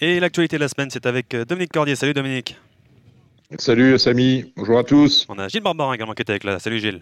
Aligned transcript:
Et 0.00 0.20
l'actualité 0.20 0.56
de 0.56 0.60
la 0.62 0.68
semaine, 0.68 0.88
c'est 0.90 1.06
avec 1.06 1.34
euh, 1.34 1.44
Dominique 1.44 1.72
Cordier. 1.72 1.96
Salut 1.96 2.14
Dominique. 2.14 2.56
Salut 3.58 3.98
Samy, 3.98 4.52
bonjour 4.56 4.78
à 4.78 4.84
tous. 4.84 5.24
On 5.28 5.38
a 5.38 5.48
Gilles 5.48 5.62
Barbarin 5.62 5.94
également 5.94 6.12
qui 6.12 6.20
est 6.22 6.30
avec 6.30 6.44
là. 6.44 6.58
Salut 6.58 6.78
Gilles. 6.80 7.00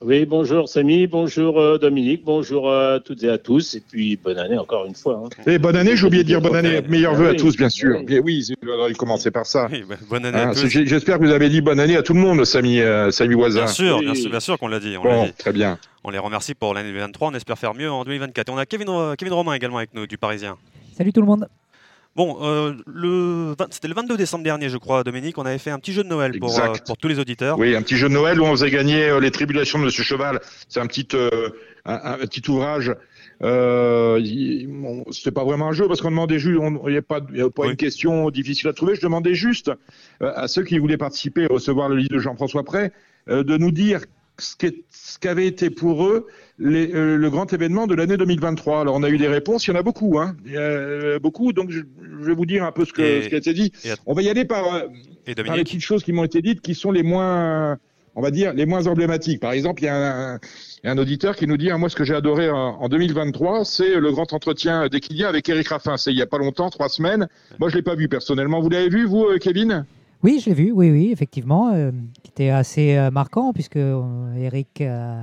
Oui, 0.00 0.26
bonjour 0.26 0.68
Samy, 0.68 1.08
bonjour 1.08 1.58
euh, 1.58 1.76
Dominique, 1.78 2.22
bonjour 2.24 2.72
à 2.72 3.00
toutes 3.00 3.24
et 3.24 3.30
à 3.30 3.38
tous, 3.38 3.74
et 3.74 3.80
puis 3.80 4.16
bonne 4.16 4.38
année 4.38 4.56
encore 4.58 4.86
une 4.86 4.94
fois. 4.94 5.24
hein. 5.24 5.28
Et 5.50 5.58
bonne 5.58 5.74
année, 5.74 5.96
j'ai 5.96 6.06
oublié 6.06 6.22
de 6.22 6.28
dire 6.28 6.40
bonne 6.40 6.54
année, 6.54 6.80
meilleurs 6.88 7.14
Ah 7.14 7.18
vœux 7.18 7.28
à 7.30 7.34
tous, 7.34 7.56
bien 7.56 7.68
sûr. 7.68 7.96
oui. 7.98 8.04
Bien 8.04 8.20
oui, 8.20 8.46
il 8.88 8.96
commencer 8.96 9.32
par 9.32 9.44
ça. 9.46 9.66
Oui, 9.72 9.82
bah, 9.88 9.96
bonne 10.08 10.24
année 10.26 10.38
Hein, 10.38 10.50
à 10.50 10.54
c'est- 10.54 10.60
tous. 10.62 10.68
j'ai- 10.68 10.86
J'espère 10.86 11.18
que 11.18 11.24
vous 11.24 11.32
avez 11.32 11.48
dit 11.48 11.60
bonne 11.62 11.80
année 11.80 11.96
à 11.96 12.02
tout 12.04 12.12
le 12.14 12.20
monde, 12.20 12.44
Samy, 12.44 12.80
euh, 12.80 13.10
Samy 13.10 13.34
Voisin. 13.34 13.60
Bien 13.64 13.66
sûr, 13.66 13.96
Oui. 13.96 14.04
bien 14.04 14.14
sûr, 14.14 14.30
bien 14.30 14.40
sûr 14.40 14.56
qu'on 14.58 14.68
l'a 14.68 14.78
dit. 14.78 14.96
On, 14.98 15.02
Bon, 15.02 15.24
dit. 15.24 15.32
très 15.32 15.52
bien. 15.52 15.78
On 16.04 16.10
les 16.10 16.18
remercie 16.18 16.54
pour 16.54 16.74
l'année 16.74 16.90
2023. 16.90 17.30
On 17.30 17.34
espère 17.34 17.58
faire 17.58 17.74
mieux 17.74 17.90
en 17.90 18.04
2024. 18.04 18.50
Et 18.50 18.52
on 18.52 18.58
a 18.58 18.66
Kevin, 18.66 18.86
Kevin 19.18 19.32
Romain 19.34 19.54
également 19.54 19.78
avec 19.78 19.94
nous 19.94 20.06
du 20.06 20.16
Parisien. 20.18 20.58
Salut 20.96 21.12
tout 21.12 21.20
le 21.22 21.26
monde. 21.26 21.48
Bon, 22.18 22.36
euh, 22.42 22.72
le 22.92 23.54
20 23.56 23.68
c'était 23.70 23.86
le 23.86 23.94
22 23.94 24.16
décembre 24.16 24.42
dernier, 24.42 24.68
je 24.70 24.76
crois, 24.76 25.04
Dominique. 25.04 25.38
On 25.38 25.46
avait 25.46 25.56
fait 25.58 25.70
un 25.70 25.78
petit 25.78 25.92
jeu 25.92 26.02
de 26.02 26.08
Noël 26.08 26.36
pour, 26.40 26.58
euh, 26.58 26.72
pour 26.84 26.96
tous 26.96 27.06
les 27.06 27.20
auditeurs. 27.20 27.56
Oui, 27.60 27.76
un 27.76 27.82
petit 27.82 27.96
jeu 27.96 28.08
de 28.08 28.12
Noël 28.14 28.40
où 28.40 28.44
on 28.44 28.50
faisait 28.50 28.70
gagner 28.72 29.04
euh, 29.08 29.20
les 29.20 29.30
tribulations 29.30 29.78
de 29.78 29.84
Monsieur 29.84 30.02
Cheval. 30.02 30.40
C'est 30.68 30.80
un 30.80 30.88
petit, 30.88 31.06
euh, 31.14 31.50
un, 31.84 32.14
un 32.14 32.18
petit 32.26 32.42
ouvrage. 32.50 32.92
Euh, 33.44 34.20
bon, 34.66 35.04
C'était 35.12 35.30
pas 35.30 35.44
vraiment 35.44 35.68
un 35.68 35.72
jeu 35.72 35.86
parce 35.86 36.00
qu'on 36.00 36.10
demandait 36.10 36.40
juste, 36.40 36.58
il 36.86 36.90
n'y 36.90 36.96
a 36.96 37.02
pas, 37.02 37.20
y 37.32 37.40
a 37.40 37.50
pas 37.50 37.62
Oui. 37.62 37.70
une 37.70 37.76
question 37.76 38.28
difficile 38.30 38.66
à 38.66 38.72
trouver. 38.72 38.96
Je 38.96 39.00
demandais 39.00 39.34
juste 39.34 39.70
à 40.20 40.48
ceux 40.48 40.64
qui 40.64 40.76
voulaient 40.80 40.96
participer 40.96 41.42
et 41.42 41.46
recevoir 41.46 41.88
le 41.88 41.94
livre 41.94 42.10
de 42.14 42.18
Jean-François 42.18 42.64
Pré 42.64 42.90
de 43.28 43.56
nous 43.56 43.70
dire 43.70 44.00
ce 44.38 45.18
qu'avait 45.18 45.46
été 45.46 45.70
pour 45.70 46.04
eux 46.06 46.26
les- 46.58 46.92
euh, 46.94 47.16
le 47.16 47.30
grand 47.30 47.52
événement 47.52 47.86
de 47.86 47.94
l'année 47.94 48.16
2023. 48.16 48.80
Alors 48.80 48.94
on 48.96 49.02
a 49.02 49.10
eu 49.10 49.18
des 49.18 49.28
réponses, 49.28 49.66
il 49.66 49.70
y 49.70 49.76
en 49.76 49.78
a 49.78 49.82
beaucoup, 49.82 50.18
hein, 50.18 50.36
euh, 50.54 51.18
beaucoup. 51.18 51.52
Donc 51.52 51.70
je, 51.70 51.80
je 52.20 52.24
vais 52.26 52.34
vous 52.34 52.46
dire 52.46 52.64
un 52.64 52.72
peu 52.72 52.84
ce, 52.84 52.92
que, 52.92 53.02
Et- 53.02 53.22
ce 53.22 53.28
qui 53.28 53.34
a 53.34 53.38
été 53.38 53.52
dit. 53.52 53.72
et 53.84 53.90
On 54.06 54.14
va 54.14 54.22
y 54.22 54.28
aller 54.28 54.44
par, 54.44 54.74
euh, 54.74 54.82
Et 55.26 55.34
par 55.34 55.56
les 55.56 55.64
petites 55.64 55.80
choses 55.82 56.02
qui 56.04 56.12
m'ont 56.12 56.24
été 56.24 56.40
dites 56.42 56.60
qui 56.60 56.74
sont 56.74 56.90
les 56.92 57.02
moins, 57.02 57.78
on 58.14 58.22
va 58.22 58.30
dire, 58.30 58.52
les 58.54 58.66
moins 58.66 58.86
emblématiques. 58.86 59.40
Par 59.40 59.52
exemple, 59.52 59.82
il 59.82 59.86
y 59.86 59.88
a 59.88 60.38
un, 60.84 60.98
auditeur 60.98 61.36
qui 61.36 61.46
nous 61.46 61.56
dit, 61.56 61.70
ah, 61.70 61.78
moi, 61.78 61.88
ce 61.88 61.96
que 61.96 62.04
j'ai 62.04 62.14
adoré 62.14 62.48
en, 62.50 62.56
en 62.80 62.88
2023, 62.88 63.64
c'est 63.64 63.96
le 64.00 64.10
grand 64.12 64.32
entretien 64.32 64.88
d'Equidia 64.88 65.28
avec 65.28 65.48
Eric 65.48 65.68
Raffin. 65.68 65.96
C'est 65.96 66.12
il 66.12 66.18
y 66.18 66.22
a 66.22 66.26
pas 66.26 66.38
longtemps, 66.38 66.70
trois 66.70 66.88
semaines. 66.88 67.28
Moi, 67.58 67.68
je 67.68 67.76
l'ai 67.76 67.82
pas 67.82 67.94
vu 67.94 68.08
personnellement. 68.08 68.60
Vous 68.60 68.70
l'avez 68.70 68.88
vu, 68.88 69.04
vous, 69.04 69.26
Kevin? 69.40 69.84
Oui, 70.22 70.40
je 70.44 70.50
l'ai 70.50 70.54
vu, 70.54 70.72
oui, 70.72 70.90
oui, 70.90 71.10
effectivement, 71.12 71.72
euh, 71.74 71.90
qui 72.22 72.30
était 72.30 72.50
assez 72.50 72.96
euh, 72.96 73.10
marquant 73.10 73.52
puisque 73.52 73.76
euh, 73.76 74.34
Eric 74.36 74.80
euh, 74.80 75.22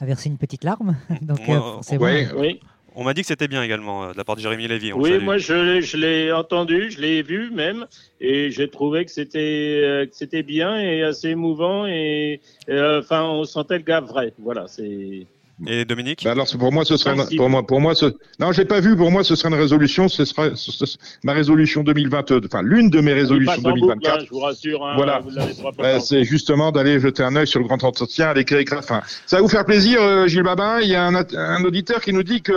a 0.00 0.04
versé 0.04 0.28
une 0.28 0.36
petite 0.38 0.64
larme. 0.64 0.96
Donc, 1.22 1.40
euh, 1.48 1.58
forcément, 1.60 2.04
ouais. 2.04 2.28
Oui, 2.36 2.60
on 2.94 3.04
m'a 3.04 3.14
dit 3.14 3.22
que 3.22 3.26
c'était 3.26 3.48
bien 3.48 3.62
également 3.62 4.04
euh, 4.04 4.12
de 4.12 4.16
la 4.18 4.24
part 4.24 4.36
de 4.36 4.40
Jérémy 4.40 4.68
Lévy. 4.68 4.92
On 4.92 5.00
oui 5.00 5.18
moi 5.18 5.38
je, 5.38 5.54
l'ai- 5.54 5.82
je 5.82 5.96
l'ai 5.96 6.30
entendu, 6.30 6.90
je 6.90 7.00
l'ai 7.00 7.22
vu 7.22 7.50
même, 7.50 7.86
et 8.20 8.50
j'ai 8.50 8.68
trouvé 8.70 9.04
que 9.04 9.10
c'était 9.10 9.80
euh, 9.82 10.06
que 10.06 10.14
c'était 10.14 10.42
bien 10.44 10.78
et 10.78 11.02
assez 11.02 11.30
émouvant, 11.30 11.86
et 11.86 12.40
euh, 12.68 13.00
enfin 13.00 13.24
on 13.24 13.44
sentait 13.44 13.78
le 13.78 13.84
gars 13.84 14.00
vrai. 14.00 14.32
Voilà, 14.38 14.66
c'est. 14.68 15.26
Et 15.68 15.84
Dominique 15.84 16.24
Ben 16.24 16.32
alors, 16.32 16.48
c'est- 16.48 16.58
pour 16.58 16.72
moi, 16.72 16.84
ce 16.84 16.96
serait, 16.96 17.14
une- 17.14 17.36
pour 17.36 17.48
moi, 17.48 17.64
pour 17.66 17.80
moi, 17.80 17.94
ce, 17.94 18.06
non, 18.40 18.50
j'ai 18.52 18.64
pas 18.64 18.80
vu. 18.80 18.96
Pour 18.96 19.10
moi, 19.12 19.22
ce 19.22 19.36
serait 19.36 19.48
une 19.50 19.54
résolution. 19.54 20.08
Ce 20.08 20.24
sera 20.24 20.54
ce- 20.56 20.72
ce- 20.72 20.96
ma 21.22 21.32
résolution 21.32 21.84
2022. 21.84 22.40
Enfin, 22.44 22.62
l'une 22.62 22.90
de 22.90 23.00
mes 23.00 23.12
résolutions 23.12 23.52
passe 23.62 23.64
en 23.64 23.70
boucle, 23.70 23.80
2024. 23.80 24.18
hein, 24.20 24.24
je 24.26 24.30
vous 24.30 24.40
rassure. 24.40 24.84
Hein, 24.84 24.94
Voilà. 24.96 25.20
Euh, 25.20 25.72
par 25.92 26.00
c'est 26.02 26.24
justement 26.24 26.72
d'aller 26.72 26.98
jeter 26.98 27.22
un 27.22 27.36
œil 27.36 27.46
sur 27.46 27.60
le 27.60 27.66
grand 27.66 27.82
entretien 27.84 28.28
avec 28.28 28.50
Eric 28.50 28.70
Raffin. 28.70 29.00
Ça 29.26 29.36
va 29.36 29.42
vous 29.42 29.48
faire 29.48 29.64
plaisir, 29.64 30.00
euh, 30.02 30.26
Gilles 30.26 30.42
Babin. 30.42 30.80
Il 30.80 30.88
y 30.88 30.96
a 30.96 31.06
un, 31.06 31.14
un 31.14 31.64
auditeur 31.64 32.00
qui 32.00 32.12
nous 32.12 32.24
dit 32.24 32.42
que 32.42 32.52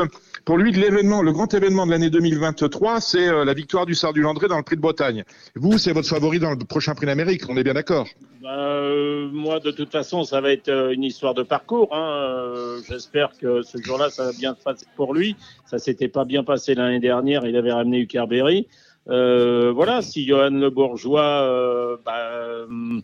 pour 0.47 0.57
lui, 0.57 0.71
l'événement, 0.71 1.21
le 1.21 1.33
grand 1.33 1.53
événement 1.53 1.85
de 1.85 1.91
l'année 1.91 2.09
2023, 2.09 3.01
c'est 3.01 3.27
euh, 3.27 3.43
la 3.43 3.53
victoire 3.53 3.85
du 3.85 3.93
Sard 3.93 4.13
du 4.13 4.21
Landré 4.21 4.47
dans 4.47 4.55
le 4.55 4.63
Prix 4.63 4.77
de 4.77 4.81
Bretagne. 4.81 5.25
Vous, 5.55 5.77
c'est 5.77 5.91
votre 5.91 6.07
favori 6.07 6.39
dans 6.39 6.51
le 6.51 6.55
prochain 6.55 6.95
Prix 6.95 7.05
d'Amérique. 7.05 7.41
On 7.49 7.57
est 7.57 7.65
bien 7.65 7.73
d'accord 7.73 8.07
Bah, 8.41 8.57
euh, 8.57 9.27
moi, 9.29 9.59
de 9.59 9.71
toute 9.71 9.91
façon, 9.91 10.23
ça 10.23 10.39
va 10.39 10.53
être 10.53 10.69
euh, 10.69 10.93
une 10.93 11.03
histoire 11.03 11.33
de 11.33 11.43
parcours. 11.43 11.93
Hein. 11.93 12.77
J'espère 12.87 13.31
que 13.37 13.61
ce 13.61 13.77
jour-là, 13.77 14.09
ça 14.09 14.23
va 14.23 14.31
bien 14.31 14.55
se 14.55 14.63
passer 14.63 14.85
pour 14.95 15.13
lui. 15.13 15.35
Ça 15.65 15.79
s'était 15.79 16.07
pas 16.07 16.23
bien 16.23 16.45
passé 16.45 16.75
l'année 16.75 17.01
dernière. 17.01 17.45
Il 17.45 17.57
avait 17.57 17.73
ramené 17.73 17.99
Ucarberry. 17.99 18.67
Euh, 19.09 19.71
voilà, 19.73 20.01
si 20.01 20.25
Johan 20.27 20.49
Le 20.49 20.69
Bourgeois 20.69 21.21
euh, 21.21 21.95
bah, 22.05 22.17
euh, 22.17 23.01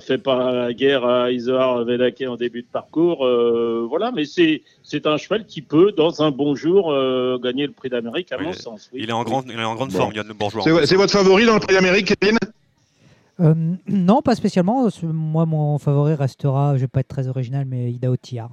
fait 0.00 0.18
pas 0.18 0.52
la 0.52 0.72
guerre 0.72 1.04
à 1.04 1.30
Isoar 1.30 1.84
Vedake 1.84 2.24
en 2.26 2.34
début 2.36 2.62
de 2.62 2.66
parcours, 2.66 3.24
euh, 3.24 3.86
voilà, 3.88 4.10
mais 4.10 4.24
c'est 4.24 4.62
c'est 4.82 5.06
un 5.06 5.16
cheval 5.16 5.46
qui 5.46 5.62
peut, 5.62 5.92
dans 5.92 6.22
un 6.22 6.32
bon 6.32 6.56
jour, 6.56 6.90
euh, 6.92 7.38
gagner 7.38 7.66
le 7.66 7.72
prix 7.72 7.88
d'Amérique, 7.88 8.32
à 8.32 8.38
Oui, 8.38 8.46
mon 8.46 8.52
sens. 8.52 8.90
oui. 8.92 9.00
il 9.04 9.10
est 9.10 9.12
en, 9.12 9.22
grand, 9.22 9.44
il 9.46 9.52
est 9.58 9.62
en 9.64 9.76
grande 9.76 9.90
Bon. 9.90 9.98
forme, 9.98 10.12
Yann 10.14 10.26
Le 10.26 10.34
Bourgeois. 10.34 10.62
C'est 10.86 10.96
votre 10.96 11.12
favori 11.12 11.46
dans 11.46 11.54
le 11.54 11.60
Prix 11.60 11.74
d'Amérique, 11.74 12.14
Kevin? 12.18 12.36
Euh, 13.40 13.54
non, 13.88 14.22
pas 14.22 14.34
spécialement. 14.34 14.88
Moi, 15.02 15.46
mon 15.46 15.78
favori 15.78 16.14
restera, 16.14 16.74
je 16.76 16.80
vais 16.82 16.88
pas 16.88 17.00
être 17.00 17.08
très 17.08 17.28
original, 17.28 17.64
mais 17.64 17.90
Ida 17.92 18.08
Tillard. 18.20 18.50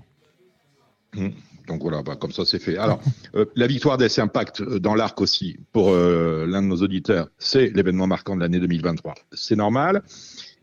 Donc 1.67 1.81
voilà, 1.81 2.01
bah, 2.01 2.15
comme 2.19 2.31
ça 2.31 2.43
c'est 2.45 2.59
fait. 2.59 2.77
Alors, 2.77 3.01
euh, 3.35 3.45
la 3.55 3.67
victoire 3.67 3.97
d'S 3.97 4.19
Impact 4.19 4.61
euh, 4.61 4.79
dans 4.79 4.95
l'arc 4.95 5.19
aussi, 5.21 5.57
pour 5.71 5.91
euh, 5.91 6.45
l'un 6.47 6.61
de 6.61 6.67
nos 6.67 6.77
auditeurs, 6.77 7.29
c'est 7.37 7.69
l'événement 7.73 8.07
marquant 8.07 8.35
de 8.35 8.41
l'année 8.41 8.59
2023. 8.59 9.15
C'est 9.31 9.55
normal. 9.55 10.01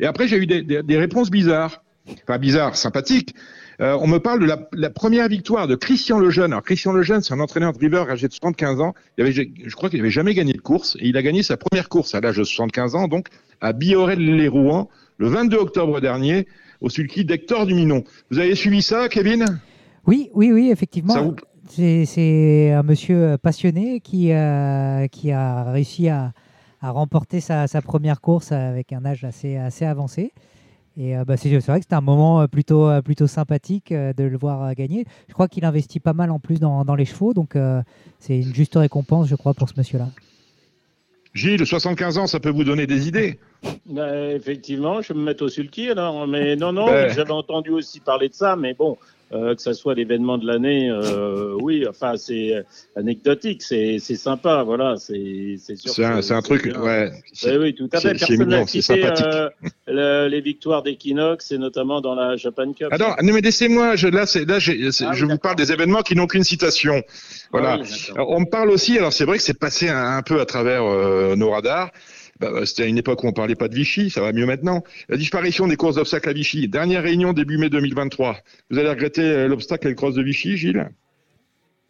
Et 0.01 0.07
après, 0.07 0.29
j'ai 0.29 0.37
eu 0.37 0.47
des, 0.47 0.97
réponses 0.97 1.31
bizarres. 1.31 1.83
Enfin, 2.23 2.39
bizarres, 2.39 2.77
sympathiques. 2.77 3.35
On 3.81 4.09
me 4.09 4.19
parle 4.19 4.41
de 4.41 4.53
la, 4.73 4.91
première 4.91 5.29
victoire 5.29 5.69
de 5.69 5.77
Christian 5.77 6.19
Lejeune. 6.19 6.53
Alors, 6.53 6.65
Christian 6.65 6.93
Lejeune, 6.93 7.23
c'est 7.23 7.35
un 7.35 7.41
entraîneur 7.41 7.73
de 7.73 7.97
âgé 7.97 8.27
de 8.27 8.33
75 8.33 8.81
ans. 8.81 8.95
Il 9.17 9.25
avait, 9.25 9.33
je 9.33 9.75
crois 9.77 9.89
qu'il 9.89 9.99
n'avait 9.99 10.11
jamais 10.11 10.35
gagné 10.35 10.53
de 10.53 10.61
course. 10.61 10.97
Et 11.01 11.09
il 11.09 11.17
a 11.17 11.23
gagné 11.23 11.43
sa 11.43 11.57
première 11.57 11.89
course 11.89 12.15
à 12.15 12.21
l'âge 12.21 12.37
de 12.37 12.45
75 12.45 12.95
ans, 12.95 13.09
donc 13.09 13.29
à 13.61 13.73
Biorel-les-Rouen, 13.73 14.89
le 15.19 15.29
22 15.29 15.57
octobre 15.57 16.01
dernier, 16.01 16.47
au 16.81 16.89
sulky 16.89 17.25
d'Hector 17.25 17.67
Duminon. 17.67 18.05
Vous 18.31 18.39
avez 18.39 18.55
suivi 18.55 18.83
ça, 18.83 19.09
Kevin? 19.09 19.61
Oui, 20.09 20.31
oui, 20.35 20.51
oui, 20.53 20.71
effectivement. 20.71 21.23
Vous- 21.23 21.37
C'est- 21.69 22.71
un 22.73 22.83
monsieur 22.83 23.37
passionné 23.43 24.01
qui, 24.01 24.33
euh, 24.33 25.07
qui 25.09 25.33
a 25.33 25.71
réussi 25.71 26.09
à, 26.09 26.33
à 26.81 26.91
remporter 26.91 27.41
sa, 27.41 27.67
sa 27.67 27.83
première 27.83 28.23
course 28.23 28.51
avec 28.53 28.95
un 28.95 29.05
âge 29.05 29.25
assez, 29.25 29.57
assez 29.57 29.85
avancé. 29.85 30.33
Et 30.97 31.15
euh, 31.15 31.27
bah, 31.27 31.37
c'est 31.37 31.51
c'est 31.51 31.67
vrai 31.67 31.79
que 31.81 31.85
c'était 31.85 31.95
un 31.95 32.01
moment 32.01 32.41
euh, 32.41 32.47
plutôt, 32.47 32.89
plutôt 33.03 33.27
sympathique 33.27 33.93
euh, 33.93 34.15
de 34.15 34.25
le 34.25 34.39
voir 34.39 34.75
gagner. 34.75 35.05
Je 35.29 35.35
crois 35.35 35.47
qu'il 35.47 35.67
investit 35.67 36.01
pas 36.01 36.15
mal 36.15 36.31
en 36.31 36.39
plus 36.39 36.59
dans, 36.59 36.87
dans 36.87 36.95
les 36.95 37.05
chevaux, 37.05 37.35
donc 37.35 37.55
euh, 37.55 37.83
c'est 38.19 38.39
une 38.39 38.55
juste 38.55 38.77
récompense, 38.77 39.29
je 39.29 39.37
crois, 39.37 39.53
pour 39.53 39.69
ce 39.69 39.75
monsieur-là. 39.77 40.09
Gilles, 41.35 41.67
75 41.67 42.17
ans, 42.19 42.27
ça 42.27 42.41
peut 42.41 42.49
vous 42.51 42.65
donner 42.65 42.87
des 42.87 43.09
idées? 43.09 43.39
Bah, 43.85 44.33
effectivement, 44.33 45.03
je 45.03 45.13
vais 45.13 45.19
me 45.19 45.25
mettre 45.27 45.45
au 45.45 45.49
sulky 45.51 45.91
alors. 45.91 46.27
Mais 46.27 46.57
non, 46.57 46.73
non, 46.73 46.87
j'avais 47.11 47.31
entendu 47.33 47.71
aussi 47.71 48.01
parler 48.01 48.31
de 48.31 48.35
ça, 48.35 48.57
mais 48.57 48.73
bon, 48.73 48.97
euh, 49.33 49.55
que 49.55 49.61
ça 49.63 49.75
soit 49.75 49.95
l'événement 49.95 50.39
de 50.39 50.47
l'année, 50.47 50.91
euh, 50.91 51.55
oui, 51.61 51.87
enfin, 51.89 52.17
c'est 52.17 52.65
anecdotique, 52.97 53.63
c'est 53.63 53.99
c'est 54.01 54.17
sympa, 54.17 54.63
voilà, 54.63 54.97
c'est 54.97 55.57
c'est 55.59 55.77
sûr. 55.77 55.93
C'est 55.93 56.05
un, 56.05 56.37
un 56.39 56.43
truc, 56.43 56.65
bien. 56.69 56.81
ouais. 56.81 57.11
Oui, 57.45 57.57
oui, 57.59 57.75
tout 57.75 57.89
à 57.93 58.01
fait. 58.01 58.17
c'est 58.19 58.27
Personne 58.37 58.49
n'a 58.49 58.67
cité 58.67 59.05
euh, 59.05 59.49
le- 59.87 60.29
les 60.29 60.41
victoires 60.41 60.83
d'Equinox 60.83 61.53
et 61.53 61.59
notamment 61.59 62.01
dans 62.01 62.15
la 62.15 62.37
Japan 62.37 62.73
Cup. 62.73 62.89
Ah 62.91 62.99
non, 62.99 63.09
non, 63.23 63.35
mais 63.35 63.41
laissez-moi, 63.41 63.97
je, 63.97 64.09
là, 64.09 64.27
c'est, 64.27 64.45
là 64.45 64.57
Ah 64.57 65.13
je 65.13 65.25
vous 65.25 65.39
parle 65.39 65.57
des 65.57 65.73
événements 65.73 66.03
qui 66.03 66.15
n'ont 66.17 66.27
qu'une 66.27 66.45
citation. 66.45 67.03
Voilà. 67.53 67.79
Ah 67.79 67.83
oui. 67.83 68.11
Alors, 68.15 68.31
on 68.31 68.41
me 68.41 68.51
parle 68.51 68.71
aussi, 68.71 68.99
alors 68.99 69.13
c'est 69.13 69.25
vrai 69.25 69.37
que 69.37 69.43
c'est 69.43 69.59
passé 69.59 69.89
un, 69.89 70.17
un 70.17 70.23
peu 70.23 70.41
à 70.41 70.47
travers 70.47 70.85
euh, 70.85 71.37
nos 71.37 71.51
radars. 71.51 71.91
Bah, 72.41 72.51
bah, 72.53 72.67
C'était 72.67 72.85
à 72.85 72.87
une 72.87 72.99
époque 72.99 73.25
où 73.25 73.27
on 73.29 73.33
parlait 73.33 73.55
pas 73.57 73.69
de 73.69 73.75
Vichy, 73.75 74.11
ça 74.11 74.21
va 74.21 74.33
mieux 74.33 74.47
maintenant. 74.47 74.83
La 75.09 75.17
disparition 75.17 75.67
des 75.67 75.77
courses 75.77 75.97
d'obstacles 75.97 76.29
à 76.29 76.33
Vichy. 76.33 76.69
Dernière 76.69 77.03
réunion 77.03 77.33
début 77.33 77.59
mai 77.59 77.69
2023. 77.69 78.37
Vous 78.71 78.79
allez 78.79 78.89
regretter 78.89 79.23
euh, 79.23 79.49
l'obstacle 79.49 79.87
et 79.87 79.91
le 79.91 79.97
cross 79.97 80.15
de 80.15 80.23
Vichy, 80.23 80.57
Gilles? 80.57 80.89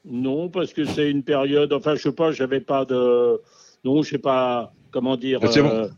Non, 0.05 0.49
parce 0.49 0.73
que 0.73 0.85
c'est 0.85 1.11
une 1.11 1.23
période. 1.23 1.73
Enfin, 1.73 1.95
je 1.95 2.03
sais 2.03 2.13
pas, 2.13 2.33
j'avais 2.33 2.61
pas 2.61 2.85
de. 2.85 3.41
Non, 3.85 4.03
je 4.03 4.11
sais 4.11 4.19
pas 4.19 4.73
comment 4.91 5.17
dire. 5.17 5.41
Ah, 5.43 5.49
c'est 5.49 5.61
bon. 5.63 5.69
euh, 5.69 5.89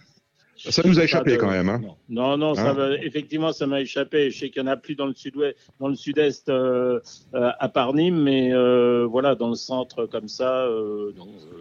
Ça 0.69 0.83
nous 0.85 0.99
a 1.01 1.05
échappé 1.05 1.33
de- 1.33 1.37
quand 1.37 1.51
même. 1.51 1.69
Hein. 1.69 1.81
Non, 1.83 1.97
non, 2.09 2.37
non, 2.37 2.55
ça 2.55 2.71
Hein 2.71 2.73
va, 2.75 2.95
effectivement, 2.97 3.53
ça 3.53 3.67
m'a 3.67 3.81
échappé. 3.81 4.31
Je 4.31 4.39
sais 4.39 4.51
qu'il 4.51 4.61
y 4.63 4.65
en 4.65 4.69
a 4.69 4.77
plus 4.77 4.95
dans 4.95 5.07
le 5.07 5.15
sud-ouest, 5.15 5.57
dans 5.81 5.89
le 5.89 5.95
sud-est, 5.95 6.49
euh, 6.49 7.01
euh, 7.35 7.51
à 7.59 7.69
part 7.69 7.95
Nîmes, 7.95 8.21
mais 8.23 8.53
euh, 8.53 9.07
voilà, 9.07 9.35
dans 9.35 9.49
le 9.49 9.55
centre 9.55 10.07
comme 10.07 10.29
ça, 10.29 10.69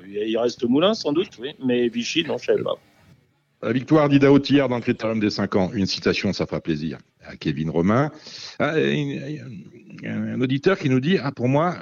il 0.08 0.38
reste 0.38 0.64
Moulin 0.66 0.94
sans 0.94 1.14
doute, 1.14 1.30
oui, 1.40 1.52
mais 1.66 1.88
Vichy, 1.88 2.24
non, 2.26 2.38
je 2.38 2.46
savais 2.46 2.64
pas. 2.64 2.76
La 3.62 3.74
victoire 3.74 4.08
d'Ida 4.10 4.30
Tillard 4.40 4.70
dans 4.70 4.78
le 4.78 4.82
critérium 4.82 5.20
des 5.20 5.30
5 5.30 5.56
ans. 5.58 5.70
Une 5.74 5.86
citation, 5.86 6.32
ça 6.32 6.46
fera 6.46 6.62
plaisir 6.62 6.98
à 7.26 7.36
Kevin 7.36 7.70
Romain. 7.70 8.10
Ah, 8.58 8.76
un, 8.76 10.34
un 10.34 10.42
auditeur 10.42 10.78
qui 10.80 10.90
nous 10.90 11.02
dit 11.02 11.18
Ah, 11.22 11.32
pour 11.34 11.50
moi, 11.50 11.76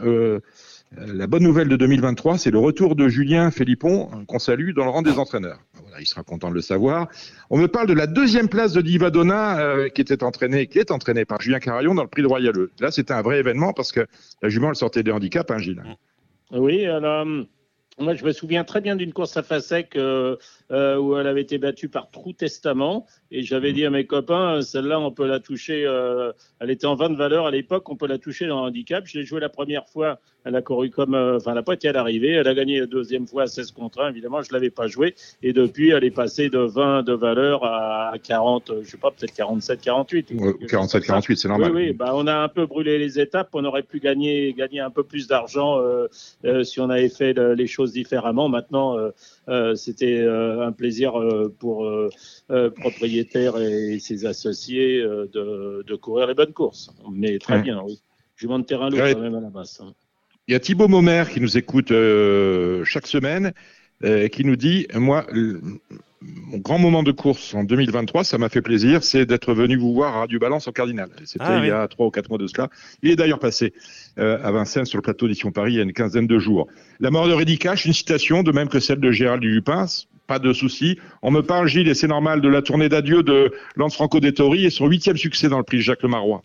la 0.95 1.27
bonne 1.27 1.43
nouvelle 1.43 1.67
de 1.67 1.75
2023, 1.75 2.37
c'est 2.37 2.51
le 2.51 2.59
retour 2.59 2.95
de 2.95 3.09
Julien 3.09 3.51
Philippon, 3.51 4.09
qu'on 4.27 4.39
salue, 4.39 4.71
dans 4.73 4.85
le 4.85 4.89
rang 4.89 5.01
des 5.01 5.19
entraîneurs. 5.19 5.59
Voilà, 5.81 5.99
il 5.99 6.05
sera 6.05 6.23
content 6.23 6.49
de 6.49 6.55
le 6.55 6.61
savoir. 6.61 7.07
On 7.49 7.57
me 7.57 7.67
parle 7.67 7.87
de 7.87 7.93
la 7.93 8.07
deuxième 8.07 8.47
place 8.47 8.71
de 8.73 8.81
Divadonna, 8.81 9.59
euh, 9.59 9.89
qui 9.89 10.01
était 10.01 10.23
entraînée, 10.23 10.67
qui 10.67 10.79
est 10.79 10.91
entraînée 10.91 11.25
par 11.25 11.41
Julien 11.41 11.59
Carillon 11.59 11.93
dans 11.93 12.03
le 12.03 12.07
prix 12.07 12.21
de 12.21 12.27
Royaleux. 12.27 12.71
Là, 12.79 12.91
c'était 12.91 13.13
un 13.13 13.21
vrai 13.21 13.39
événement 13.39 13.73
parce 13.73 13.91
que 13.91 14.07
la 14.41 14.49
jument, 14.49 14.69
elle 14.69 14.75
sortait 14.75 15.03
des 15.03 15.11
handicaps, 15.11 15.51
hein, 15.51 15.57
Gilles. 15.57 15.83
Oui, 16.51 16.79
elle 16.79 17.03
a, 17.03 17.25
Moi, 17.99 18.13
je 18.13 18.23
me 18.23 18.31
souviens 18.31 18.63
très 18.63 18.79
bien 18.79 18.95
d'une 18.95 19.11
course 19.11 19.35
à 19.37 19.43
Fasek 19.43 19.95
euh, 19.95 20.35
euh, 20.71 20.97
où 20.97 21.17
elle 21.17 21.25
avait 21.25 21.41
été 21.41 21.57
battue 21.57 21.89
par 21.89 22.11
Trou 22.11 22.31
Testament. 22.31 23.07
Et 23.31 23.41
j'avais 23.41 23.73
dit 23.73 23.85
à 23.85 23.89
mes 23.89 24.05
copains, 24.05 24.61
celle-là, 24.61 24.99
on 24.99 25.11
peut 25.11 25.25
la 25.25 25.39
toucher. 25.39 25.83
Euh, 25.85 26.31
elle 26.59 26.69
était 26.69 26.85
en 26.85 26.93
20 26.95 27.09
de 27.09 27.15
valeur 27.15 27.47
à 27.47 27.51
l'époque, 27.51 27.89
on 27.89 27.95
peut 27.95 28.05
la 28.07 28.19
toucher 28.19 28.45
dans 28.45 28.61
le 28.61 28.67
handicap. 28.67 29.03
Je 29.07 29.17
l'ai 29.17 29.25
jouée 29.25 29.39
la 29.39 29.49
première 29.49 29.87
fois. 29.89 30.19
Elle 30.45 30.55
a 30.55 30.61
couru 30.61 30.91
comme. 30.91 31.15
euh, 31.15 31.37
Enfin, 31.37 31.51
elle 31.51 31.55
n'a 31.57 31.63
pas 31.63 31.73
été 31.73 31.89
à 31.89 31.91
l'arrivée. 31.91 32.33
Elle 32.33 32.47
a 32.47 32.53
gagné 32.53 32.79
la 32.79 32.85
deuxième 32.85 33.25
fois 33.27 33.43
à 33.43 33.47
16 33.47 33.71
contre 33.71 33.99
1. 34.01 34.09
Évidemment, 34.11 34.41
je 34.43 34.49
ne 34.49 34.53
l'avais 34.53 34.69
pas 34.69 34.85
jouée. 34.87 35.15
Et 35.41 35.51
depuis, 35.51 35.89
elle 35.89 36.03
est 36.03 36.11
passée 36.11 36.49
de 36.49 36.59
20 36.59 37.01
de 37.03 37.13
valeur 37.13 37.65
à 37.65 38.13
40, 38.23 38.69
euh, 38.69 38.81
je 38.83 38.91
sais 38.91 38.97
pas, 38.97 39.09
peut-être 39.11 39.33
47, 39.33 39.81
48. 39.81 40.31
Ouais, 40.35 40.51
47-48, 40.67 41.35
c'est 41.35 41.47
normal. 41.47 41.71
Oui, 41.75 41.87
oui, 41.87 41.93
bah, 41.93 42.11
on 42.13 42.27
a 42.27 42.35
un 42.35 42.47
peu 42.47 42.65
brûlé 42.67 42.97
les 42.99 43.19
étapes. 43.19 43.49
On 43.53 43.65
aurait 43.65 43.81
pu 43.83 43.99
gagner, 43.99 44.53
gagner 44.53 44.79
un 44.81 44.91
peu 44.91 45.03
plus 45.03 45.27
d'argent 45.27 45.79
euh, 45.81 46.05
euh, 46.45 46.63
si 46.63 46.79
on 46.79 46.89
avait 46.91 47.09
fait 47.09 47.33
le- 47.33 47.55
les 47.55 47.67
choses 47.67 47.86
différemment. 47.93 48.49
Maintenant, 48.49 48.97
euh, 48.97 49.11
euh, 49.49 49.75
c'était 49.75 50.19
euh, 50.19 50.65
un 50.65 50.71
plaisir 50.71 51.13
pour 51.59 51.89
propriétaire 52.75 53.57
et 53.57 53.99
ses 53.99 54.25
associés 54.25 55.01
de, 55.01 55.83
de 55.85 55.95
courir 55.95 56.27
les 56.27 56.33
bonnes 56.33 56.53
courses. 56.53 56.89
Mais 57.11 57.37
très 57.39 57.55
Ouais. 57.55 57.61
bien, 57.61 57.81
oui. 57.85 57.99
Jument 58.35 58.59
de 58.59 58.65
terrain 58.65 58.89
lourd 58.89 58.99
Ouais. 59.01 59.13
quand 59.13 59.19
même 59.21 59.35
à 59.35 59.41
la 59.41 59.49
base. 59.49 59.81
Il 60.47 60.53
y 60.53 60.55
a 60.55 60.59
Thibaut 60.59 60.87
Maumer 60.87 61.25
qui 61.31 61.41
nous 61.41 61.57
écoute 61.57 61.91
euh, 61.91 62.83
chaque 62.85 63.07
semaine 63.07 63.51
euh, 64.03 64.27
qui 64.27 64.43
nous 64.45 64.55
dit 64.55 64.87
Moi, 64.93 65.25
le- 65.31 65.61
mon 66.21 66.57
grand 66.57 66.79
moment 66.79 67.03
de 67.03 67.11
course 67.11 67.53
en 67.53 67.63
2023, 67.63 68.23
ça 68.23 68.37
m'a 68.39 68.49
fait 68.49 68.61
plaisir, 68.63 69.03
c'est 69.03 69.25
d'être 69.27 69.53
venu 69.53 69.77
vous 69.77 69.93
voir 69.93 70.15
à 70.15 70.19
Radio 70.21 70.39
Balance 70.39 70.67
en 70.67 70.71
Cardinal. 70.71 71.09
C'était 71.25 71.45
Ah, 71.47 71.59
il 71.63 71.67
y 71.67 71.71
a 71.71 71.87
trois 71.87 72.07
ou 72.07 72.11
quatre 72.11 72.27
mois 72.29 72.39
de 72.39 72.47
cela. 72.47 72.69
Il 73.03 73.11
est 73.11 73.15
d'ailleurs 73.15 73.39
passé 73.39 73.73
euh, 74.17 74.39
à 74.43 74.51
Vincennes 74.51 74.85
sur 74.85 74.97
le 74.97 75.03
plateau 75.03 75.27
d'Édition 75.27 75.51
Paris 75.51 75.73
il 75.73 75.77
y 75.77 75.79
a 75.79 75.83
une 75.83 75.93
quinzaine 75.93 76.25
de 76.27 76.39
jours. 76.39 76.67
La 76.99 77.11
mort 77.11 77.27
de 77.27 77.33
Reddy 77.33 77.59
Cash, 77.59 77.85
une 77.85 77.93
citation, 77.93 78.41
de 78.41 78.51
même 78.51 78.67
que 78.67 78.79
celle 78.79 78.99
de 78.99 79.11
Gérald 79.11 79.41
Dupin, 79.43 79.85
pas 80.25 80.39
de 80.39 80.51
souci. 80.53 80.97
On 81.21 81.29
me 81.31 81.41
parle, 81.41 81.67
Gilles, 81.67 81.87
et 81.87 81.93
c'est 81.93 82.07
normal, 82.07 82.41
de 82.41 82.49
la 82.49 82.61
tournée 82.63 82.89
d'adieu 82.89 83.21
de 83.23 83.53
Lance 83.75 83.93
Franco 83.93 84.19
Dettori 84.19 84.65
et 84.65 84.69
son 84.71 84.87
huitième 84.87 85.17
succès 85.17 85.47
dans 85.49 85.57
le 85.59 85.63
prix 85.63 85.81
Jacques 85.81 86.01
Lemarois. 86.03 86.41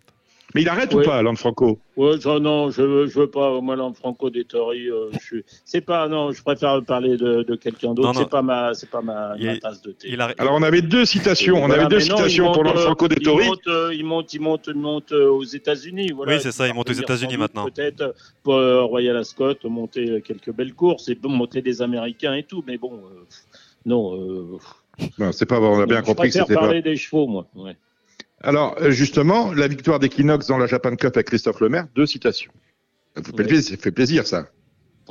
Mais 0.55 0.63
il 0.63 0.69
arrête 0.69 0.93
ou 0.95 1.01
pas, 1.03 1.23
Lance 1.23 1.39
Franco? 1.39 1.79
Ouais, 1.97 2.21
je, 2.21 2.29
non, 2.39 2.71
je 2.71 2.83
veux, 2.83 3.07
je 3.07 3.19
veux 3.21 3.27
pas. 3.31 3.61
Moi, 3.61 3.75
là, 3.77 3.91
Franco 3.95 4.29
Dettori, 4.31 4.89
euh, 4.91 5.11
je 5.13 5.19
suis. 5.19 5.45
C'est 5.65 5.81
pas. 5.81 6.09
Non, 6.09 6.31
je 6.33 6.43
préfère 6.43 6.83
parler 6.85 7.17
de, 7.17 7.43
de 7.43 7.55
quelqu'un 7.55 7.95
d'autre. 7.95 8.13
C'est 8.15 8.29
pas 8.29 8.43
ma, 8.43 8.75
c'est 8.75 8.91
pas 8.91 9.01
ma, 9.03 9.35
Il- 9.39 9.47
ma 9.47 9.57
tasse 9.59 9.81
de 9.83 9.93
thé. 9.93 10.09
Il 10.11 10.21
a, 10.21 10.33
Alors 10.39 10.55
on 10.55 10.63
avait 10.63 10.83
deux 10.83 11.05
citations, 11.05 11.57
on 11.57 11.67
Voilà, 11.67 11.87
avait 11.87 11.97
deux 11.99 12.05
non, 12.09 12.17
citations 12.17 12.51
il 12.51 12.53
pour 12.53 12.65
monte, 12.65 12.75
Lance 12.75 12.87
euh, 12.87 12.95
Il 13.03 13.09
Dettori. 13.09 13.47
monte, 13.47 13.67
euh, 13.67 13.95
il 13.95 14.05
monte, 14.05 14.35
il 14.35 14.41
monte, 14.41 14.67
il 14.69 14.75
monte 14.75 15.13
euh, 15.13 15.31
aux 15.31 15.45
États-Unis. 15.45 16.11
Voilà. 16.15 16.35
Oui, 16.35 16.41
c'est 16.43 16.53
ça, 16.53 16.69
il 16.69 16.75
monte 16.75 16.91
aux 16.91 16.95
États-Unis 16.95 17.37
maintenant. 17.37 17.65
Peut-être 17.67 18.15
pour 18.43 18.55
euh, 18.55 18.83
Royal 18.83 19.17
Ascot, 19.17 19.55
monter 19.65 20.11
euh, 20.11 20.21
quelques 20.21 20.53
belles 20.53 20.75
courses 20.75 21.09
et 21.09 21.19
monter 21.23 21.63
des 21.63 21.81
Américains 21.83 22.35
et 22.35 22.43
tout. 22.43 22.63
Mais 22.67 22.77
bon, 22.79 22.93
euh, 22.95 23.25
non. 23.87 24.15
Euh, 24.17 24.59
Non, 25.19 25.33
c'est 25.33 25.47
pas, 25.47 25.59
on 25.61 25.81
a 25.81 25.87
bien 25.87 26.01
je 26.01 26.05
compris 26.05 26.29
que 26.29 26.33
préfère 26.33 26.43
c'était 26.47 26.55
pas. 26.55 26.61
parler 26.61 26.83
des 26.83 26.97
chevaux, 26.97 27.27
moi. 27.27 27.47
Ouais. 27.55 27.77
Alors 28.43 28.77
euh, 28.81 28.91
justement, 28.91 29.53
la 29.53 29.69
victoire 29.69 29.99
d'Equinox 29.99 30.47
dans 30.47 30.59
la 30.59 30.67
Japan 30.67 30.97
Cup 30.97 31.17
avec 31.17 31.29
Christophe 31.29 31.61
Lemaire, 31.61 31.87
deux 31.95 32.07
citations. 32.07 32.53
Ça 33.17 33.23
fait 33.23 33.31
Oui. 33.37 33.45
plaisir, 33.45 33.77
ça 33.77 33.83
fait 33.83 33.93
plaisir 33.93 34.27
ça. 34.27 34.49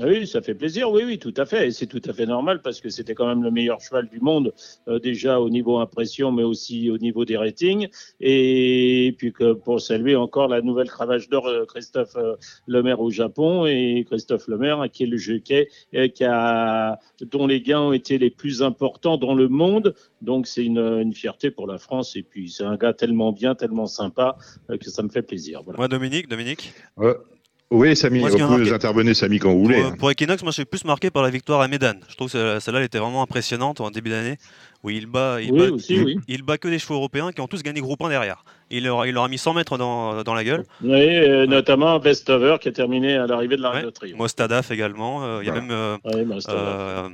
Ah 0.03 0.07
Oui, 0.07 0.25
ça 0.25 0.41
fait 0.41 0.55
plaisir, 0.55 0.89
oui, 0.89 1.03
oui, 1.05 1.19
tout 1.19 1.33
à 1.37 1.45
fait. 1.45 1.67
Et 1.67 1.71
c'est 1.71 1.85
tout 1.85 2.01
à 2.05 2.13
fait 2.13 2.25
normal 2.25 2.63
parce 2.63 2.81
que 2.81 2.89
c'était 2.89 3.13
quand 3.13 3.27
même 3.27 3.43
le 3.43 3.51
meilleur 3.51 3.79
cheval 3.79 4.09
du 4.09 4.19
monde, 4.19 4.51
euh, 4.87 4.97
déjà 4.97 5.39
au 5.39 5.51
niveau 5.51 5.77
impression, 5.77 6.31
mais 6.31 6.41
aussi 6.41 6.89
au 6.89 6.97
niveau 6.97 7.23
des 7.23 7.37
ratings. 7.37 7.87
Et 8.19 9.13
puis 9.19 9.31
que 9.31 9.53
pour 9.53 9.79
saluer 9.79 10.15
encore 10.15 10.47
la 10.47 10.63
nouvelle 10.63 10.89
cravache 10.89 11.29
d'or, 11.29 11.45
euh, 11.45 11.65
Christophe 11.65 12.15
euh, 12.15 12.35
Lemaire 12.65 12.99
au 12.99 13.11
Japon 13.11 13.67
et 13.67 14.03
Christophe 14.07 14.47
Lemaire, 14.47 14.85
qui 14.91 15.03
est 15.03 15.05
le 15.05 15.17
jockey 15.17 15.67
euh, 15.93 16.07
qui 16.07 16.23
a, 16.23 16.97
dont 17.29 17.45
les 17.45 17.61
gains 17.61 17.81
ont 17.81 17.93
été 17.93 18.17
les 18.17 18.31
plus 18.31 18.63
importants 18.63 19.17
dans 19.17 19.35
le 19.35 19.49
monde. 19.49 19.93
Donc 20.21 20.47
c'est 20.47 20.65
une, 20.65 20.79
une 20.79 21.13
fierté 21.13 21.51
pour 21.51 21.67
la 21.67 21.77
France. 21.77 22.15
Et 22.15 22.23
puis 22.23 22.49
c'est 22.49 22.63
un 22.63 22.75
gars 22.75 22.93
tellement 22.93 23.33
bien, 23.33 23.53
tellement 23.53 23.85
sympa 23.85 24.35
euh, 24.71 24.77
que 24.77 24.89
ça 24.89 25.03
me 25.03 25.09
fait 25.09 25.21
plaisir. 25.21 25.61
Voilà. 25.63 25.77
Moi, 25.77 25.87
Dominique, 25.87 26.27
Dominique? 26.27 26.73
Oui, 27.71 27.95
Samy, 27.95 28.19
Moi, 28.19 28.29
vous 28.29 28.37
marqué- 28.37 28.73
intervenir, 28.73 29.15
Samy, 29.15 29.39
quand 29.39 29.49
vous 29.51 29.59
Pour, 29.59 29.63
voulez. 29.67 29.81
euh, 29.83 29.91
pour 29.91 30.11
Equinox, 30.11 30.43
moi, 30.43 30.51
je 30.51 30.55
suis 30.55 30.65
plus 30.65 30.83
marqué 30.85 31.09
par 31.09 31.23
la 31.23 31.29
victoire 31.29 31.61
à 31.61 31.67
Médan. 31.67 31.93
Je 32.09 32.15
trouve 32.15 32.27
que 32.27 32.33
celle- 32.33 32.61
celle-là, 32.61 32.79
elle 32.81 32.85
était 32.85 32.97
vraiment 32.99 33.23
impressionnante 33.23 33.79
en 33.81 33.89
début 33.91 34.09
d'année, 34.09 34.37
où 34.83 34.89
il 34.89 35.05
bat, 35.07 35.41
il 35.41 35.51
Oui, 35.51 35.59
bat, 35.59 35.71
aussi, 35.71 35.99
oui. 35.99 36.17
il 36.27 36.43
bat 36.43 36.57
que 36.57 36.67
des 36.67 36.79
chevaux 36.79 36.95
européens 36.95 37.31
qui 37.31 37.39
ont 37.41 37.47
tous 37.47 37.63
gagné 37.63 37.79
groupe 37.81 38.01
1 38.03 38.09
derrière. 38.09 38.43
Il 38.69 38.83
leur, 38.85 39.05
il 39.05 39.13
leur 39.13 39.23
a 39.23 39.27
mis 39.29 39.37
100 39.37 39.53
mètres 39.53 39.77
dans, 39.77 40.21
dans 40.23 40.33
la 40.33 40.43
gueule. 40.43 40.63
Oui, 40.83 40.89
euh, 40.91 41.45
notamment 41.45 41.97
Vestover 41.99 42.57
qui 42.61 42.67
a 42.69 42.71
terminé 42.71 43.15
à 43.15 43.25
l'arrivée 43.27 43.55
de 43.57 43.61
l'arrêt 43.61 43.85
Ouais. 43.85 44.11
de. 44.11 44.15
Mostadaf 44.17 44.71
également. 44.71 45.23
euh, 45.23 45.39
Il 45.41 45.47
y 45.47 45.49
a 45.49 45.53
même 45.53 45.71
euh, 45.71 45.97
Ouais, 46.05 46.25
euh, 46.49 47.07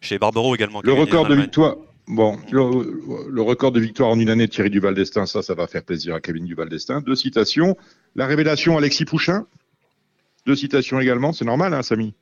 chez 0.00 0.18
Barbaro 0.18 0.54
également. 0.54 0.80
Le 0.84 0.92
record 0.92 1.26
de 1.26 1.34
victoire. 1.34 1.76
Bon, 2.08 2.38
le, 2.52 2.60
le 3.28 3.42
record 3.42 3.72
de 3.72 3.80
victoire 3.80 4.10
en 4.10 4.20
une 4.20 4.28
année 4.30 4.46
de 4.46 4.52
Thierry 4.52 4.70
Duval 4.70 4.94
d'Estaing, 4.94 5.26
ça, 5.26 5.42
ça 5.42 5.54
va 5.54 5.66
faire 5.66 5.82
plaisir 5.82 6.14
à 6.14 6.20
Kevin 6.20 6.44
Duval 6.44 6.68
d'Estaing. 6.68 7.00
Deux 7.00 7.16
citations. 7.16 7.76
La 8.14 8.26
révélation 8.26 8.78
Alexis 8.78 9.04
Pouchin. 9.04 9.44
Deux 10.46 10.54
citations 10.54 11.00
également, 11.00 11.32
c'est 11.32 11.44
normal, 11.44 11.74
hein, 11.74 11.82
Samy 11.82 12.14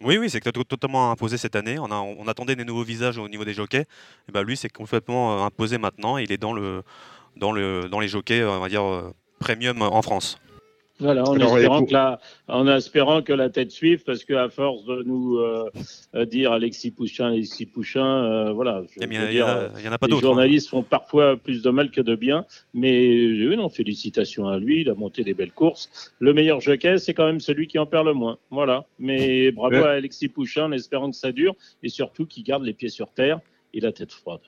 Oui, 0.00 0.18
oui, 0.18 0.28
c'est 0.28 0.40
to- 0.40 0.64
totalement 0.64 1.12
imposé 1.12 1.36
cette 1.38 1.54
année. 1.54 1.78
On, 1.78 2.26
attendait 2.26 2.56
des 2.56 2.64
nouveaux 2.64 2.82
visages 2.82 3.18
au 3.18 3.28
niveau 3.28 3.44
des 3.44 3.54
jockeys. 3.54 3.86
Et 4.28 4.32
ben 4.32 4.42
lui, 4.42 4.56
c'est 4.56 4.68
complètement 4.68 5.38
euh, 5.38 5.46
imposé 5.46 5.78
maintenant. 5.78 6.18
Il 6.18 6.32
est 6.32 6.38
dans 6.38 6.52
les 6.54 8.08
jockeys, 8.08 8.40
euh, 8.40 8.50
on 8.50 8.60
va 8.60 8.68
dire, 8.68 8.82
euh, 8.82 9.14
premium 9.38 9.80
en 9.80 10.02
France. 10.02 10.38
Voilà, 11.02 11.22
en 11.24 11.34
Alors, 11.34 11.56
espérant, 11.58 11.84
que 11.84 11.92
la, 11.92 12.20
en 12.48 12.68
espérant 12.68 13.22
que 13.22 13.32
la 13.32 13.50
tête 13.50 13.70
suive, 13.72 14.04
parce 14.04 14.24
qu'à 14.24 14.48
force 14.48 14.84
de 14.84 15.02
nous 15.02 15.36
euh, 15.38 15.68
euh, 16.14 16.24
dire 16.24 16.52
Alexis 16.52 16.90
Pouchin, 16.92 17.26
Alexis 17.26 17.66
Pouchin, 17.66 18.04
euh, 18.24 18.52
voilà, 18.52 18.82
je 18.88 19.04
Il 19.04 19.18
en, 19.18 19.30
dire, 19.30 19.46
a- 19.46 19.68
il 19.78 19.84
y 19.84 19.88
en 19.88 19.92
a 19.92 19.98
pas 19.98 20.06
les 20.06 20.10
d'autres. 20.12 20.24
hein. 20.24 20.28
journalistes 20.28 20.68
font 20.68 20.82
parfois 20.82 21.36
plus 21.36 21.62
de 21.62 21.70
mal 21.70 21.90
que 21.90 22.00
de 22.00 22.14
bien, 22.14 22.46
mais 22.72 23.06
euh, 23.16 23.56
non, 23.56 23.68
félicitations 23.68 24.46
à 24.48 24.58
lui, 24.58 24.82
il 24.82 24.90
a 24.90 24.94
monté 24.94 25.24
des 25.24 25.34
belles 25.34 25.52
courses. 25.52 26.12
Le 26.20 26.32
meilleur 26.32 26.60
jockey, 26.60 26.98
c'est 26.98 27.14
quand 27.14 27.26
même 27.26 27.40
celui 27.40 27.66
qui 27.66 27.78
en 27.78 27.86
perd 27.86 28.06
le 28.06 28.14
moins. 28.14 28.38
Voilà, 28.50 28.84
mais 28.98 29.50
bravo 29.50 29.74
Ouais. 29.76 29.82
à 29.82 29.90
Alexis 29.92 30.28
Pouchin 30.28 30.66
en 30.66 30.72
espérant 30.72 31.10
que 31.10 31.16
ça 31.16 31.32
dure 31.32 31.54
et 31.82 31.88
surtout 31.88 32.26
qu'il 32.26 32.44
garde 32.44 32.62
les 32.62 32.72
pieds 32.74 32.88
sur 32.90 33.10
terre 33.10 33.40
et 33.74 33.80
la 33.80 33.90
tête 33.92 34.12
froide. 34.12 34.40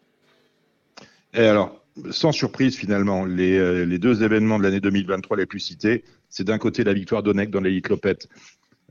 Et 1.33 1.41
alors, 1.41 1.84
sans 2.11 2.33
surprise 2.33 2.77
finalement, 2.77 3.25
les, 3.25 3.57
euh, 3.59 3.85
les 3.85 3.99
deux 3.99 4.23
événements 4.23 4.59
de 4.59 4.65
l'année 4.65 4.81
2023 4.81 5.37
les 5.37 5.47
plus 5.47 5.61
cités, 5.61 6.05
c'est 6.29 6.45
d'un 6.45 6.59
côté 6.59 6.83
la 6.85 6.93
victoire 6.93 7.23
d'Onek 7.23 7.51
dans 7.51 7.61
l'élite 7.61 7.89
Lopette 7.89 8.29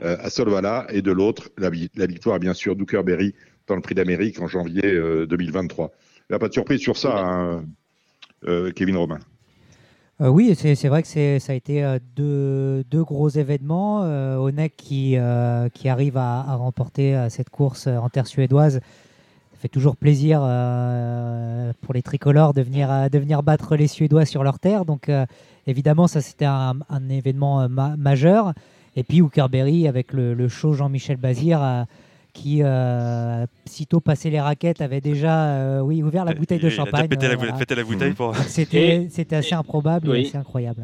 euh, 0.02 0.16
à 0.20 0.30
Solvala 0.30 0.88
et 0.90 1.02
de 1.02 1.12
l'autre 1.12 1.50
la, 1.58 1.70
vi- 1.70 1.90
la 1.96 2.06
victoire 2.06 2.40
bien 2.40 2.54
sûr 2.54 2.76
d'Uckerberry 2.76 3.34
dans 3.68 3.76
le 3.76 3.82
Prix 3.82 3.96
d'Amérique 3.96 4.40
en 4.42 4.48
janvier 4.48 4.86
euh, 4.86 5.26
2023. 5.28 5.92
Il 6.20 6.24
n'y 6.32 6.36
a 6.36 6.40
pas 6.40 6.48
de 6.48 6.54
surprise 6.54 6.80
sur 6.80 6.98
ça, 6.98 7.18
hein, 7.20 7.66
euh, 8.48 8.72
Kevin 8.72 8.96
Romain. 8.98 9.20
Euh, 10.22 10.28
oui, 10.30 10.56
c'est 10.56 10.88
vrai 10.88 11.02
que 11.02 11.08
c'est- 11.08 11.40
ça 11.40 11.54
a 11.54 11.56
été 11.56 11.84
euh, 11.84 11.98
deux, 12.16 12.84
deux 12.90 13.04
gros 13.04 13.30
événements. 13.30 14.04
Euh, 14.04 14.38
Onek 14.38 14.76
qui, 14.78 15.18
euh, 15.18 15.68
qui 15.70 15.90
arrive 15.90 16.18
à, 16.18 16.40
à 16.42 16.56
remporter 16.56 17.16
euh, 17.16 17.30
cette 17.30 17.50
course 17.50 17.88
euh, 17.88 17.98
en 17.98 18.10
terre 18.10 18.28
suédoise. 18.28 18.80
Ça 19.64 19.70
fait 19.70 19.80
toujours 19.80 19.96
plaisir 19.96 20.42
euh, 20.44 21.72
pour 21.80 21.94
les 21.94 22.02
tricolores 22.02 22.54
de 22.54 22.62
venir, 22.62 22.92
euh, 22.92 23.08
de 23.08 23.18
venir 23.18 23.44
battre 23.44 23.78
les 23.78 23.88
Suédois 23.88 24.26
sur 24.26 24.44
leur 24.44 24.60
terre. 24.60 24.84
Donc 24.84 25.08
euh, 25.08 25.26
évidemment, 25.68 26.08
ça 26.08 26.20
c'était 26.20 26.44
un, 26.44 26.74
un 26.90 27.08
événement 27.10 27.62
euh, 27.62 27.68
ma- 27.70 27.96
majeur. 27.96 28.52
Et 28.98 29.04
puis 29.04 29.22
Hookerberry 29.22 29.88
avec 29.88 30.12
le, 30.12 30.34
le 30.34 30.50
show 30.50 30.74
Jean-Michel 30.74 31.16
Bazir 31.16 31.64
euh, 31.64 31.84
qui, 32.34 32.60
euh, 32.62 33.46
sitôt 33.64 34.02
passé 34.02 34.30
les 34.30 34.42
raquettes, 34.42 34.82
avait 34.82 35.00
déjà 35.00 35.46
euh, 35.46 35.80
oui, 35.80 36.04
ouvert 36.04 36.26
la 36.26 36.34
bouteille 36.34 36.58
de 36.60 36.64
Il 36.64 36.66
a 36.66 36.70
déjà 36.70 36.84
champagne. 36.84 37.08
pété, 37.08 37.28
la, 37.28 37.34
ouais, 37.36 37.38
voilà. 37.38 37.54
pété 37.54 37.74
la 37.76 37.84
bouteille 37.86 38.12
pour. 38.12 38.36
C'était 38.36 39.08
c'était 39.12 39.38
assez 39.38 39.56
improbable 39.56 40.10
Oui. 40.10 40.24
et 40.24 40.28
assez 40.28 40.36
incroyable. 40.38 40.84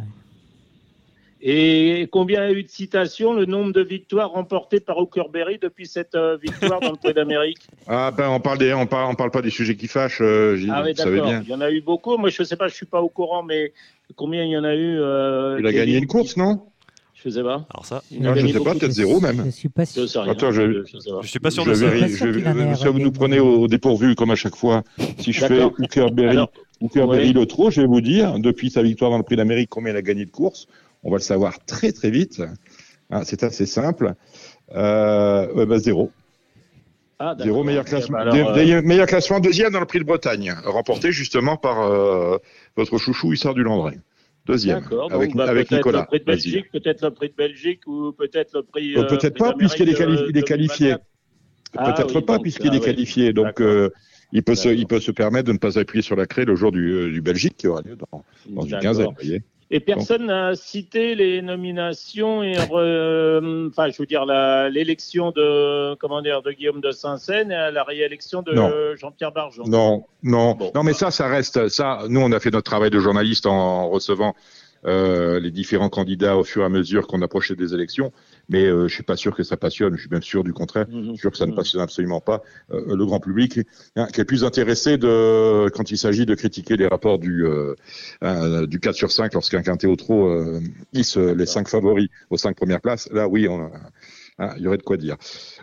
Et 1.42 2.08
combien 2.12 2.42
a 2.42 2.52
eu 2.52 2.64
de 2.64 2.70
citations, 2.70 3.34
le 3.34 3.46
nombre 3.46 3.72
de 3.72 3.82
victoires 3.82 4.32
remportées 4.32 4.82
par 4.82 4.98
Hookerberry 4.98 5.58
depuis 5.58 5.88
cette 5.88 6.16
euh, 6.16 6.36
victoire 6.36 6.82
dans 6.82 6.92
le 6.92 6.98
Prix 6.98 7.14
d'Amérique? 7.14 7.60
Ah 7.88 8.12
ben 8.16 8.30
on 8.30 8.40
parle 8.40 8.58
des, 8.60 8.74
on 8.74 8.86
parle, 8.86 9.10
on 9.12 9.16
parle 9.16 9.32
pas 9.32 9.42
des 9.42 9.50
sujets 9.50 9.76
qui 9.76 9.88
fâchent, 9.88 10.20
euh, 10.22 10.56
Gilles, 10.58 10.72
Ah 10.74 10.84
oui, 10.86 10.94
d'accord. 10.94 11.32
Il 11.44 11.50
y 11.50 11.54
en 11.56 11.62
a 11.62 11.72
eu 11.72 11.82
beaucoup. 11.82 12.18
Moi, 12.18 12.30
je 12.30 12.44
sais 12.44 12.56
pas, 12.58 12.68
je 12.68 12.76
suis 12.76 12.86
pas 12.86 13.02
au 13.02 13.10
courant, 13.10 13.42
mais 13.42 13.72
combien 14.16 14.44
il 14.44 14.52
y 14.52 14.58
en 14.58 14.64
a 14.64 14.76
eu 14.76 15.00
euh, 15.00 15.58
Il 15.60 15.66
a 15.66 15.72
gagné 15.72 15.98
une 15.98 16.06
course, 16.08 16.36
non? 16.38 16.62
Je 17.16 17.30
sais 17.30 17.42
pas. 17.42 17.66
Alors 17.74 17.86
ça, 17.86 18.02
Non, 18.12 18.30
Je 18.32 18.36
gagné 18.42 18.54
sais 18.54 18.60
pas, 18.64 18.74
peut-être 18.76 18.92
zéro 18.92 19.20
même. 19.20 19.44
Je 19.46 19.50
suis 19.50 19.70
pas 19.70 19.84
Je 19.86 20.06
sûr. 20.08 20.22
Attends, 20.30 20.52
je- 20.52 20.84
je 20.84 20.98
je 21.22 21.28
suis 21.28 21.40
pas 21.40 21.52
sûr 21.52 21.64
Je 21.66 21.70
de 21.72 21.76
ça. 21.76 22.08
je 22.08 22.76
ça 22.76 22.90
vous 22.92 23.00
nous 23.00 23.12
prenez 23.12 23.40
au, 23.40 23.62
au 23.62 23.68
dépourvu 23.68 24.16
comme 24.16 24.32
à 24.32 24.36
chaque 24.36 24.56
fois. 24.56 24.84
Si 25.18 25.34
je 25.34 25.40
fais 25.46 25.56
Alors, 25.56 25.74
Hookerberry 26.82 27.28
ouais. 27.28 27.34
le 27.34 27.46
trot, 27.46 27.72
je 27.72 27.82
vais 27.82 27.88
vous 27.88 28.02
dire, 28.02 28.40
depuis 28.40 28.70
sa 28.70 28.84
victoire 28.84 29.12
dans 29.12 29.18
le 29.18 29.24
Prix 29.24 29.36
d'Amérique, 29.36 29.70
combien 29.70 29.92
il 29.94 29.98
a 29.98 30.02
gagné 30.02 30.26
de 30.26 30.32
courses. 30.32 30.68
On 31.04 31.12
va 31.12 31.18
le 31.18 31.24
savoir 31.24 31.64
très 31.66 31.92
très 31.92 32.10
vite. 32.10 32.42
Hein, 33.10 33.24
c'est 33.24 33.44
assez 33.44 33.66
simple. 33.66 34.14
Euh, 34.76 35.66
bah, 35.66 35.80
zéro. 35.80 36.12
Ah. 37.22 37.36
Zéro 37.38 37.66
meilleur 37.66 37.84
classement. 37.84 38.18
bah 38.18 38.32
alors, 38.32 38.58
euh, 38.58 38.82
meilleur 38.82 39.08
classement 39.08 39.42
deuxième 39.42 39.74
dans 39.74 39.82
le 39.82 39.86
Prix 39.86 40.00
de 40.00 40.06
Bretagne, 40.06 40.54
remporté 40.64 41.12
justement 41.12 41.58
par 41.58 41.82
euh, 41.82 42.38
votre 42.78 42.98
chouchou 42.98 43.34
Issard 43.34 43.54
du 43.54 43.64
Landré. 43.64 44.00
Deuxième, 44.46 44.88
avec, 45.12 45.36
bah, 45.36 45.48
avec 45.48 45.70
Nicolas. 45.70 46.00
Le 46.00 46.06
prix 46.06 46.20
de 46.20 46.26
Vas-y. 46.26 46.36
Belgique, 46.36 46.72
peut-être 46.72 47.04
le 47.04 47.14
prix 47.14 47.30
de 47.30 47.36
Belgique 47.36 47.82
ou 47.88 48.14
peut-être 48.14 48.56
le 48.56 48.64
prix. 48.64 48.96
Euh, 48.96 49.04
peut-être 49.04 49.38
pas, 49.38 49.54
puisqu'il 49.54 49.90
est, 49.90 49.94
qualifié. 50.44 50.96
2024. 50.96 51.02
Ah 51.78 51.92
Peut-être 51.92 52.16
oui, 52.16 52.22
pas, 52.24 52.40
puisqu'il 52.40 52.72
ah 52.72 52.76
est 52.76 52.80
oui. 52.80 52.86
qualifié. 52.86 53.34
Donc, 53.34 53.62
euh, 53.62 53.90
il, 54.32 54.42
peut 54.42 54.56
se, 54.56 54.70
il 54.70 54.88
peut 54.88 55.02
se 55.02 55.12
permettre 55.12 55.48
de 55.48 55.54
ne 55.54 55.60
pas 55.60 55.78
appuyer 55.78 56.02
sur 56.02 56.16
la 56.16 56.26
clé 56.26 56.46
le 56.46 56.56
jour 56.56 56.72
du, 56.72 57.12
du 57.12 57.22
Belgique 57.22 57.58
qui 57.58 57.68
aura 57.68 57.82
lieu 57.82 57.96
dans, 57.96 58.24
dans 58.48 58.64
une 58.64 58.80
quinzaine. 58.80 59.10
Et 59.72 59.80
personne 59.80 60.26
n'a 60.26 60.56
cité 60.56 61.14
les 61.14 61.44
nominations 61.44 62.42
et 62.42 62.54
re- 62.54 63.68
enfin, 63.70 63.90
je 63.90 63.98
veux 64.00 64.08
dire 64.08 64.26
la- 64.26 64.68
l'élection 64.70 65.30
de 65.32 65.94
comment 65.96 66.22
dire 66.24 66.42
de 66.42 66.52
Guillaume 66.52 66.82
de 66.82 66.92
Saint-Seine 66.92 67.52
et 67.52 67.72
la 67.72 67.84
réélection 67.84 68.42
de. 68.42 68.96
Jean-Pierre 68.96 69.32
Bargeon. 69.32 69.64
Non, 69.68 70.06
non, 70.24 70.56
Bon. 70.56 70.72
non, 70.74 70.84
mais 70.84 70.94
ça, 70.94 71.12
ça 71.12 71.28
reste. 71.28 71.68
Ça, 71.70 72.00
nous, 72.10 72.20
on 72.20 72.32
a 72.32 72.40
fait 72.40 72.50
notre 72.52 72.64
travail 72.70 72.90
de 72.90 73.00
journaliste 73.00 73.46
en 73.46 73.90
recevant 73.90 74.36
euh, 74.86 75.40
les 75.40 75.52
différents 75.52 75.90
candidats 75.90 76.38
au 76.38 76.44
fur 76.44 76.64
et 76.64 76.66
à 76.66 76.70
mesure 76.70 77.06
qu'on 77.06 77.22
approchait 77.22 77.56
des 77.56 77.74
élections. 77.74 78.12
Mais 78.50 78.66
euh, 78.66 78.88
je 78.88 78.94
suis 78.94 79.04
pas 79.04 79.16
sûr 79.16 79.36
que 79.36 79.44
ça 79.44 79.58
passionne. 79.58 79.96
Je 79.96 80.02
suis 80.02 80.10
même 80.10 80.24
sûr 80.24 80.44
du 80.44 80.54
contraire. 80.54 80.88
Je 80.92 81.10
suis 81.10 81.18
sûr 81.18 81.32
que 81.32 81.38
ça 81.38 81.46
ne 81.46 81.52
Mhm. 81.52 81.58
passionne 81.58 81.82
absolument 81.82 82.20
pas 82.22 82.42
euh, 82.72 82.96
le 82.96 83.06
grand 83.06 83.20
public, 83.20 83.60
hein, 83.96 84.08
qui 84.14 84.22
est 84.22 84.26
plus 84.26 84.44
intéressé 84.44 84.98
de 84.98 85.70
quand 85.70 85.92
il 85.92 85.98
s'agit 85.98 86.26
de 86.26 86.36
critiquer 86.36 86.76
les 86.78 86.88
rapports 86.88 87.20
du 87.20 87.46
euh, 87.46 87.76
du 88.68 88.80
4 88.80 88.96
sur 88.96 89.12
5 89.12 89.34
lorsqu'un 89.34 89.62
quintet 89.62 89.88
au 89.88 89.96
trot 89.96 90.36
hisse 90.94 91.18
les 91.18 91.46
cinq 91.46 91.68
favoris 91.70 92.10
aux 92.30 92.38
cinq 92.38 92.56
premières 92.58 92.82
places. 92.82 93.08
Là, 93.12 93.28
oui, 93.28 93.48
on 93.48 93.62
a- 93.62 93.72
hein, 94.40 94.54
il 94.58 94.64
y 94.64 94.68
aurait 94.68 94.78
de 94.78 94.84
quoi 94.84 94.98
dire. 94.98 95.16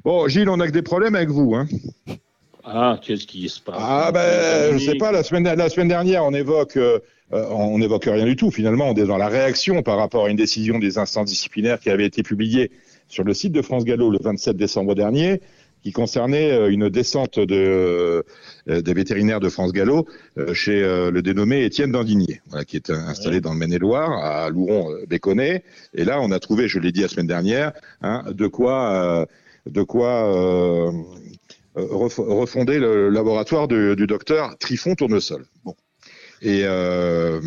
Bon, 0.05 0.29
Gilles, 0.29 0.49
on 0.49 0.61
a 0.61 0.67
que 0.67 0.73
des 0.73 0.83
problèmes 0.83 1.15
avec 1.17 1.29
vous, 1.31 1.55
hein 1.55 1.67
Ah, 2.69 2.99
qu'est-ce 3.01 3.27
qui 3.27 3.49
se 3.49 3.61
passe 3.61 3.77
Ah 3.79 4.11
ben, 4.13 4.77
je 4.77 4.85
sais 4.85 4.97
pas. 4.97 5.13
La 5.13 5.23
semaine, 5.23 5.45
la 5.45 5.69
semaine 5.69 5.89
dernière, 5.89 6.25
on 6.25 6.35
évoque, 6.35 6.77
euh, 6.77 6.99
on 7.31 7.79
n'évoque 7.79 8.05
rien 8.07 8.25
du 8.25 8.35
tout. 8.35 8.51
Finalement, 8.51 8.91
on 8.91 8.95
est 8.95 9.07
dans 9.07 9.17
la 9.19 9.29
réaction 9.29 9.83
par 9.83 9.99
rapport 9.99 10.27
à 10.27 10.31
une 10.31 10.37
décision 10.37 10.79
des 10.81 10.99
instances 10.99 11.27
disciplinaires 11.27 11.79
qui 11.79 11.91
avait 11.91 12.07
été 12.07 12.23
publiée 12.25 12.73
sur 13.09 13.23
le 13.23 13.35
site 13.35 13.53
de 13.53 13.63
France 13.63 13.85
Gallo 13.85 14.11
le 14.11 14.19
27 14.21 14.57
décembre 14.57 14.97
dernier, 14.97 15.41
qui 15.85 15.93
concernait 15.93 16.51
euh, 16.51 16.69
une 16.73 16.89
descente 16.89 17.39
de, 17.39 18.25
euh, 18.69 18.83
des 18.83 18.95
vétérinaires 18.95 19.39
de 19.39 19.49
France 19.49 19.73
Gallo 19.73 20.05
euh, 20.37 20.53
chez 20.53 20.83
euh, 20.83 21.13
le 21.13 21.23
dénommé 21.23 21.63
Étienne 21.65 21.93
Dandinier, 21.93 22.41
voilà, 22.49 22.65
qui 22.65 22.75
est 22.77 22.91
installé 22.91 23.37
Ouais. 23.37 23.41
dans 23.41 23.53
le 23.53 23.59
Maine-et-Loire, 23.61 24.11
à 24.11 24.51
Louron-Béconnet. 24.51 25.63
Et 25.95 26.05
là, 26.05 26.19
on 26.21 26.33
a 26.33 26.41
trouvé, 26.41 26.67
je 26.67 26.81
l'ai 26.81 26.91
dit 26.91 27.03
la 27.03 27.09
semaine 27.09 27.29
dernière, 27.29 27.71
hein, 28.03 28.25
de 28.33 28.49
quoi, 28.49 28.91
euh, 28.93 29.27
de 29.71 29.83
quoi 29.83 30.93
refonder 31.77 32.79
le 32.79 33.11
laboratoire 33.11 33.69
du, 33.69 34.07
docteur 34.07 34.57
Trifon 34.59 34.95
Tournesol. 34.95 35.45
Bon. 35.65 35.75
Et, 36.43 36.63
euh, 36.65 37.41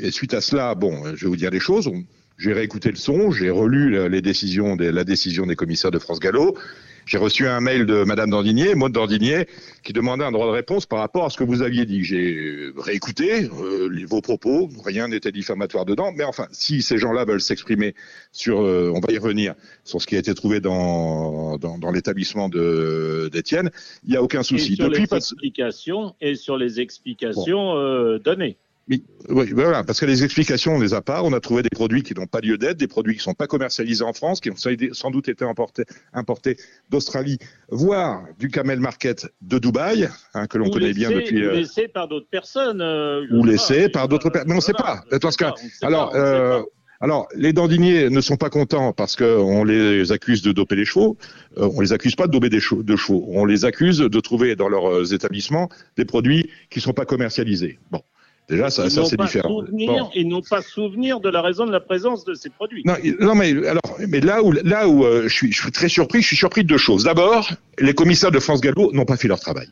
et 0.00 0.10
suite 0.10 0.34
à 0.34 0.40
cela, 0.40 0.74
bon, 0.74 1.02
je 1.14 1.24
vais 1.24 1.28
vous 1.28 1.36
dire 1.36 1.50
les 1.50 1.60
choses. 1.60 1.90
J'ai 2.38 2.52
réécouté 2.52 2.90
le 2.90 2.96
son, 2.96 3.30
j'ai 3.30 3.50
relu 3.50 4.08
les 4.08 4.22
décisions 4.22 4.76
la 4.76 5.04
décision 5.04 5.46
des 5.46 5.54
commissaires 5.54 5.92
de 5.92 5.98
France 5.98 6.18
Gallo. 6.18 6.56
J'ai 7.06 7.18
reçu 7.18 7.46
un 7.46 7.60
mail 7.60 7.86
de 7.86 8.04
Madame 8.04 8.30
Dandinier, 8.30 8.74
Maud 8.74 8.92
Dandinier, 8.92 9.46
qui 9.82 9.92
demandait 9.92 10.24
un 10.24 10.32
droit 10.32 10.46
de 10.46 10.52
réponse 10.52 10.86
par 10.86 11.00
rapport 11.00 11.24
à 11.26 11.30
ce 11.30 11.36
que 11.36 11.44
vous 11.44 11.62
aviez 11.62 11.84
dit. 11.84 12.02
J'ai 12.04 12.70
réécouté 12.76 13.44
euh, 13.44 13.88
les- 13.90 14.04
vos 14.04 14.20
propos, 14.20 14.68
rien 14.84 15.08
n'était 15.08 15.32
diffamatoire 15.32 15.84
dedans, 15.84 16.12
mais 16.16 16.24
enfin, 16.24 16.46
si 16.52 16.80
ces 16.82 16.96
gens-là 16.98 17.24
veulent 17.24 17.40
s'exprimer 17.40 17.94
sur, 18.32 18.60
euh, 18.62 18.90
on 18.94 19.00
va 19.00 19.12
y 19.12 19.18
revenir, 19.18 19.54
sur 19.84 20.00
ce 20.00 20.06
qui 20.06 20.16
a 20.16 20.18
été 20.18 20.34
trouvé 20.34 20.60
dans, 20.60 21.56
dans, 21.58 21.78
dans 21.78 21.90
l'établissement 21.90 22.48
d'Étienne, 22.48 23.70
il 24.04 24.10
n'y 24.10 24.16
a 24.16 24.22
aucun 24.22 24.40
Et 24.40 24.44
souci. 24.44 24.76
sur 24.76 24.88
Depuis, 24.88 25.06
les 25.10 25.16
explications 25.16 26.14
et 26.20 26.34
sur 26.34 26.56
les 26.56 26.80
explications 26.80 27.76
euh, 27.76 28.18
données. 28.18 28.56
Oui, 28.88 29.02
oui, 29.30 29.50
voilà, 29.52 29.82
parce 29.82 29.98
que 29.98 30.04
les 30.04 30.24
explications, 30.24 30.74
on 30.74 30.78
les 30.80 30.92
a 30.92 31.00
pas. 31.00 31.22
On 31.22 31.32
a 31.32 31.40
trouvé 31.40 31.62
des 31.62 31.70
produits 31.70 32.02
qui 32.02 32.12
n'ont 32.14 32.26
pas 32.26 32.40
lieu 32.40 32.58
d'être, 32.58 32.76
des 32.76 32.86
produits 32.86 33.14
qui 33.16 33.22
sont 33.22 33.32
pas 33.32 33.46
commercialisés 33.46 34.04
en 34.04 34.12
France, 34.12 34.40
qui 34.40 34.50
ont 34.50 34.56
sans 34.56 35.10
doute 35.10 35.28
été 35.30 35.42
importés, 35.44 35.84
importés 36.12 36.56
d'Australie, 36.90 37.38
voire 37.70 38.24
du 38.38 38.48
Camel 38.50 38.80
Market 38.80 39.26
de 39.40 39.58
Dubaï, 39.58 40.08
hein, 40.34 40.46
que 40.46 40.58
l'on 40.58 40.68
connaît 40.68 40.92
bien 40.92 41.10
depuis. 41.10 41.42
ou 41.46 41.48
euh, 41.48 41.52
laissés 41.54 41.88
par 41.88 42.08
d'autres 42.08 42.28
personnes. 42.30 42.82
euh, 42.82 43.24
Ou 43.32 43.42
laissés 43.44 43.88
par 43.88 44.04
je- 44.04 44.08
d'autres 44.10 44.28
per- 44.28 44.42
mais 44.46 44.54
on 44.54 44.60
sait 44.60 44.72
voilà, 44.78 44.96
pas. 44.96 45.04
je 45.10 45.16
Dans 45.16 45.28
sais 45.30 45.32
ce 45.32 45.38
cas- 45.38 45.50
pas, 45.52 45.56
on 45.64 45.68
sait 45.68 45.86
Alors, 45.86 46.10
pas, 46.10 46.16
sait 46.16 46.20
euh, 46.22 46.62
alors, 47.00 47.26
les 47.34 47.52
dandiniers 47.54 48.10
ne 48.10 48.20
sont 48.20 48.36
pas 48.36 48.50
contents 48.50 48.92
parce 48.92 49.16
qu'on 49.16 49.64
les 49.64 50.12
accuse 50.12 50.42
de 50.42 50.52
doper 50.52 50.76
les 50.76 50.84
chevaux. 50.84 51.16
Euh, 51.56 51.70
on 51.74 51.80
les 51.80 51.92
accuse 51.94 52.16
pas 52.16 52.26
de 52.26 52.32
doper 52.32 52.50
des 52.50 52.60
chevaux, 52.60 52.82
de 52.82 52.96
chevaux. 52.96 53.24
On 53.28 53.46
les 53.46 53.64
accuse 53.64 53.98
de 53.98 54.20
trouver 54.20 54.56
dans 54.56 54.68
leurs 54.68 54.90
euh, 54.92 55.04
établissements 55.14 55.70
des 55.96 56.04
produits 56.04 56.50
qui 56.68 56.80
sont 56.82 56.92
pas 56.92 57.04
commercialisés. 57.06 57.78
Bon, 57.90 58.00
déjà, 58.48 58.70
ça, 58.70 58.88
ça 58.90 59.04
c'est 59.04 59.18
différent. 59.20 59.60
souvenir- 59.64 60.04
Bon. 60.04 60.10
Ils 60.14 60.28
n'ont 60.28 60.42
pas 60.42 60.62
souvenir 60.62 61.20
de 61.20 61.28
la 61.28 61.40
raison 61.42 61.66
de 61.66 61.72
la 61.72 61.80
présence 61.80 62.24
de 62.24 62.34
ces 62.34 62.50
produits. 62.50 62.82
Non, 62.84 63.34
mais 63.34 63.50
alors, 63.66 63.82
mais 64.08 64.20
là 64.20 64.42
où 64.42 64.52
là 64.52 64.88
où 64.88 65.04
euh, 65.04 65.24
je 65.28 65.34
suis, 65.34 65.52
je 65.52 65.60
suis 65.62 65.72
très 65.72 65.88
surpris, 65.88 66.22
je 66.22 66.26
suis 66.28 66.36
surpris 66.36 66.62
de 66.62 66.68
deux 66.68 66.78
choses. 66.78 67.04
D'abord, 67.04 67.48
les 67.78 67.94
commissaires 67.94 68.30
de 68.30 68.38
France 68.40 68.60
Gallo 68.60 68.92
n'ont 68.92 69.04
pas 69.04 69.16
fait 69.16 69.28
leur 69.28 69.40
travail. 69.40 69.68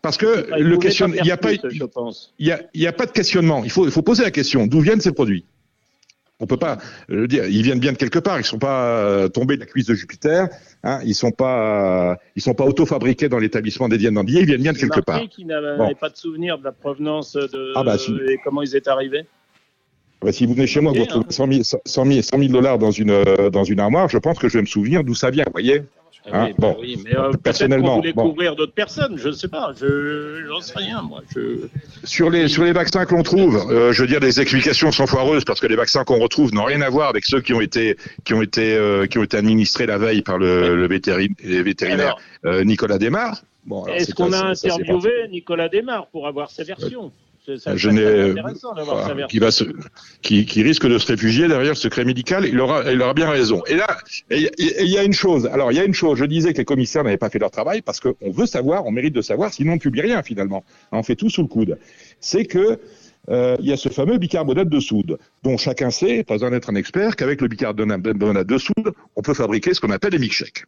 Parce 0.00 0.16
que 0.16 0.46
le 0.58 0.76
question, 0.78 1.06
il 1.14 1.22
n'y 1.22 1.30
a 1.30 1.36
pas, 1.36 1.52
il 1.52 1.60
y 2.40 2.50
a, 2.50 2.60
y 2.74 2.86
a 2.86 2.92
pas 2.92 3.06
de 3.06 3.12
questionnement. 3.12 3.62
Il 3.62 3.70
faut, 3.70 3.84
il 3.84 3.90
faut 3.92 4.02
poser 4.02 4.22
la 4.24 4.30
question. 4.30 4.66
D'où 4.66 4.80
viennent 4.80 5.00
ces 5.00 5.12
produits? 5.12 5.44
On 6.42 6.46
peut 6.46 6.56
pas 6.56 6.78
euh, 7.10 7.28
dire. 7.28 7.46
Ils 7.46 7.62
viennent 7.62 7.78
bien 7.78 7.92
de 7.92 7.96
quelque 7.96 8.18
part. 8.18 8.40
Ils 8.40 8.44
sont 8.44 8.58
pas 8.58 8.96
euh, 8.96 9.28
tombés 9.28 9.54
de 9.54 9.60
la 9.60 9.66
cuisse 9.66 9.86
de 9.86 9.94
Jupiter. 9.94 10.48
Hein, 10.82 10.98
ils 11.04 11.14
sont 11.14 11.30
pas, 11.30 12.10
euh, 12.10 12.14
ils 12.34 12.42
sont 12.42 12.52
pas 12.52 12.64
auto-fabriqués 12.64 13.28
dans 13.28 13.38
l'établissement 13.38 13.88
d'Étienne 13.88 14.14
Dandier. 14.14 14.40
Ils 14.40 14.46
viennent 14.46 14.60
bien 14.62 14.72
de 14.72 14.78
quelque 14.78 15.00
part. 15.00 15.20
qu'ils 15.28 15.46
n'avaient 15.46 15.76
Bon. 15.76 15.94
pas 15.94 16.08
de 16.10 16.16
souvenir 16.16 16.58
de 16.58 16.64
la 16.64 16.72
provenance 16.72 17.34
de 17.34 17.72
Ah 17.76 17.84
bah, 17.84 17.96
si. 17.96 18.12
et 18.28 18.38
comment 18.42 18.60
ils 18.62 18.74
étaient 18.74 18.90
arrivés. 18.90 19.24
Bah, 20.20 20.32
si 20.32 20.46
vous 20.46 20.54
venez 20.54 20.66
chez 20.66 20.80
moi, 20.80 20.92
vous 20.92 21.00
retrouvez 21.02 21.24
hein. 21.26 21.30
100 21.30 21.46
000, 21.52 21.62
100 21.84 22.04
000, 22.06 22.22
100 22.22 22.38
000 22.38 22.52
dollars 22.52 22.78
dans 22.78 22.90
une 22.90 23.10
euh, 23.10 23.48
dans 23.50 23.64
une 23.64 23.78
armoire. 23.80 24.08
Je 24.08 24.18
pense 24.18 24.38
que 24.38 24.48
je 24.48 24.58
vais 24.58 24.62
me 24.62 24.66
souvenir 24.66 25.04
d'où 25.04 25.14
ça 25.14 25.30
vient. 25.30 25.44
Vous 25.46 25.52
voyez 25.52 25.82
Ah 25.98 26.01
Hein, 26.30 26.44
oui, 26.46 26.54
bah 26.56 26.68
bon. 26.68 26.76
oui, 26.80 26.98
mais 27.04 27.16
euh, 27.16 27.32
Personnellement, 27.42 27.96
voulait 27.96 28.12
bon. 28.12 28.30
couvrir 28.30 28.54
d'autres 28.54 28.72
personnes, 28.74 29.18
je 29.18 29.28
ne 29.28 29.32
sais 29.32 29.48
pas, 29.48 29.72
je 29.78 30.44
j'en 30.46 30.60
sais 30.60 30.78
rien 30.78 31.02
moi. 31.02 31.20
Je... 31.34 31.66
Sur 32.04 32.30
les, 32.30 32.46
sur 32.46 32.62
les 32.62 32.72
vaccins 32.72 33.04
que 33.06 33.14
l'on 33.14 33.24
trouve, 33.24 33.56
euh, 33.70 33.92
je 33.92 34.02
veux 34.02 34.06
dire, 34.06 34.20
les 34.20 34.40
explications 34.40 34.92
sont 34.92 35.08
foireuses 35.08 35.44
parce 35.44 35.58
que 35.58 35.66
les 35.66 35.74
vaccins 35.74 36.04
qu'on 36.04 36.20
retrouve 36.20 36.54
n'ont 36.54 36.64
rien 36.64 36.80
à 36.80 36.90
voir 36.90 37.08
avec 37.08 37.24
ceux 37.24 37.40
qui 37.40 37.52
ont 37.54 37.60
été, 37.60 37.96
qui 38.24 38.34
ont 38.34 38.42
été, 38.42 38.76
euh, 38.76 39.06
qui 39.06 39.18
ont 39.18 39.24
été 39.24 39.36
administrés 39.36 39.86
la 39.86 39.98
veille 39.98 40.22
par 40.22 40.38
le, 40.38 40.76
le 40.76 40.86
vétéri- 40.86 41.34
les 41.42 41.62
vétérinaires 41.64 42.16
Alors, 42.44 42.56
euh, 42.60 42.64
Nicolas 42.64 42.98
Desmar. 42.98 43.42
Bon, 43.66 43.84
est-ce 43.86 44.14
qu'on 44.14 44.32
a 44.32 44.44
interviewé 44.50 45.10
Nicolas 45.28 45.68
Desmar 45.68 46.06
pour 46.06 46.28
avoir 46.28 46.50
sa 46.50 46.62
version? 46.62 47.10
Ça 47.58 47.76
Je 47.76 47.90
n'ai- 47.90 48.34
sa 48.34 49.14
version. 49.14 49.26
qui, 49.28 49.38
va 49.38 49.50
se, 49.50 49.64
qui, 50.22 50.46
qui 50.46 50.62
risque 50.62 50.86
de 50.86 50.98
se 50.98 51.06
réfugier 51.06 51.48
derrière 51.48 51.72
le 51.72 51.76
secret 51.76 52.04
médical, 52.04 52.46
il 52.46 52.58
aura, 52.60 52.90
il 52.92 53.00
aura 53.02 53.14
bien 53.14 53.28
raison. 53.30 53.62
Et 53.66 53.76
là, 53.76 53.86
il 54.30 54.48
y 54.88 54.98
a 54.98 55.02
une 55.04 55.12
chose. 55.12 55.46
Alors, 55.46 55.72
il 55.72 55.76
y 55.76 55.80
a 55.80 55.84
une 55.84 55.94
chose. 55.94 56.18
Je 56.18 56.24
disais 56.24 56.52
que 56.52 56.58
les 56.58 56.64
commissaires 56.64 57.04
n'avaient 57.04 57.16
pas 57.16 57.30
fait 57.30 57.38
leur 57.38 57.50
travail 57.50 57.82
parce 57.82 58.00
qu'on 58.00 58.30
veut 58.30 58.46
savoir, 58.46 58.86
on 58.86 58.90
mérite 58.92 59.14
de 59.14 59.22
savoir, 59.22 59.52
sinon 59.52 59.72
on 59.72 59.76
ne 59.76 59.80
publie 59.80 60.00
rien 60.02 60.22
finalement. 60.22 60.64
On 60.92 61.02
fait 61.02 61.16
tout 61.16 61.30
sous 61.30 61.42
le 61.42 61.48
coude. 61.48 61.78
C'est 62.20 62.44
que 62.44 62.78
euh, 63.28 63.56
il 63.60 63.66
y 63.66 63.72
a 63.72 63.76
ce 63.76 63.88
fameux 63.88 64.18
bicarbonate 64.18 64.68
de 64.68 64.80
soude, 64.80 65.16
dont 65.44 65.56
chacun 65.56 65.90
sait, 65.90 66.24
pas 66.24 66.34
besoin 66.34 66.50
d'être 66.50 66.70
un 66.70 66.74
expert, 66.74 67.14
qu'avec 67.14 67.40
le 67.40 67.46
bicarbonate 67.46 68.02
de 68.02 68.58
soude, 68.58 68.92
on 69.14 69.22
peut 69.22 69.34
fabriquer 69.34 69.74
ce 69.74 69.80
qu'on 69.80 69.90
appelle 69.90 70.10
des 70.10 70.18
milkshakes. 70.18 70.64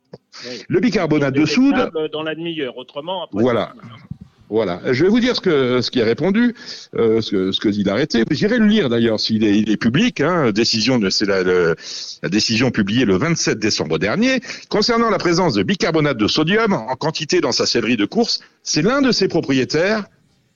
Oui. 0.49 0.63
Le 0.69 0.79
bicarbonate 0.79 1.35
de 1.35 1.47
soude, 1.47 1.91
dans 2.13 2.23
la 2.23 2.35
demi-heure, 2.37 2.77
autrement 2.77 3.25
après. 3.25 3.43
Voilà. 3.43 3.73
Voilà. 4.51 4.81
Je 4.93 5.05
vais 5.05 5.11
vous 5.11 5.21
dire 5.21 5.35
ce 5.35 5.41
que 5.41 5.81
ce 5.81 5.91
qui 5.91 6.01
est 6.01 6.05
répondu, 6.05 6.55
euh, 6.97 7.21
ce 7.23 7.31
que 7.31 7.53
ce 7.53 7.61
que 7.61 7.69
il 7.71 7.89
a 7.89 7.93
arrêté. 7.93 8.25
J'irai 8.31 8.59
le 8.59 8.67
lire 8.67 8.89
d'ailleurs 8.91 9.19
s'il 9.19 9.43
est, 9.45 9.77
public. 9.79 10.21
Hein, 10.21 10.53
décision 10.53 11.01
c'est 11.11 11.25
la, 11.27 11.43
le- 11.43 11.75
la 12.23 12.29
décision 12.29 12.71
publiée 12.71 13.05
le 13.07 13.17
27 13.17 13.59
décembre 13.59 13.99
dernier 13.99 14.41
concernant 14.69 15.09
la 15.11 15.19
présence 15.19 15.55
de 15.55 15.63
bicarbonate 15.63 16.19
de 16.19 16.29
sodium 16.29 16.73
en 16.75 16.95
quantité 16.95 17.41
dans 17.41 17.53
sa 17.53 17.65
sellerie 17.67 17.97
de 17.97 18.05
course. 18.05 18.41
C'est 18.63 18.83
l'un 18.83 19.01
de 19.03 19.13
ses 19.13 19.29
propriétaires. 19.29 20.05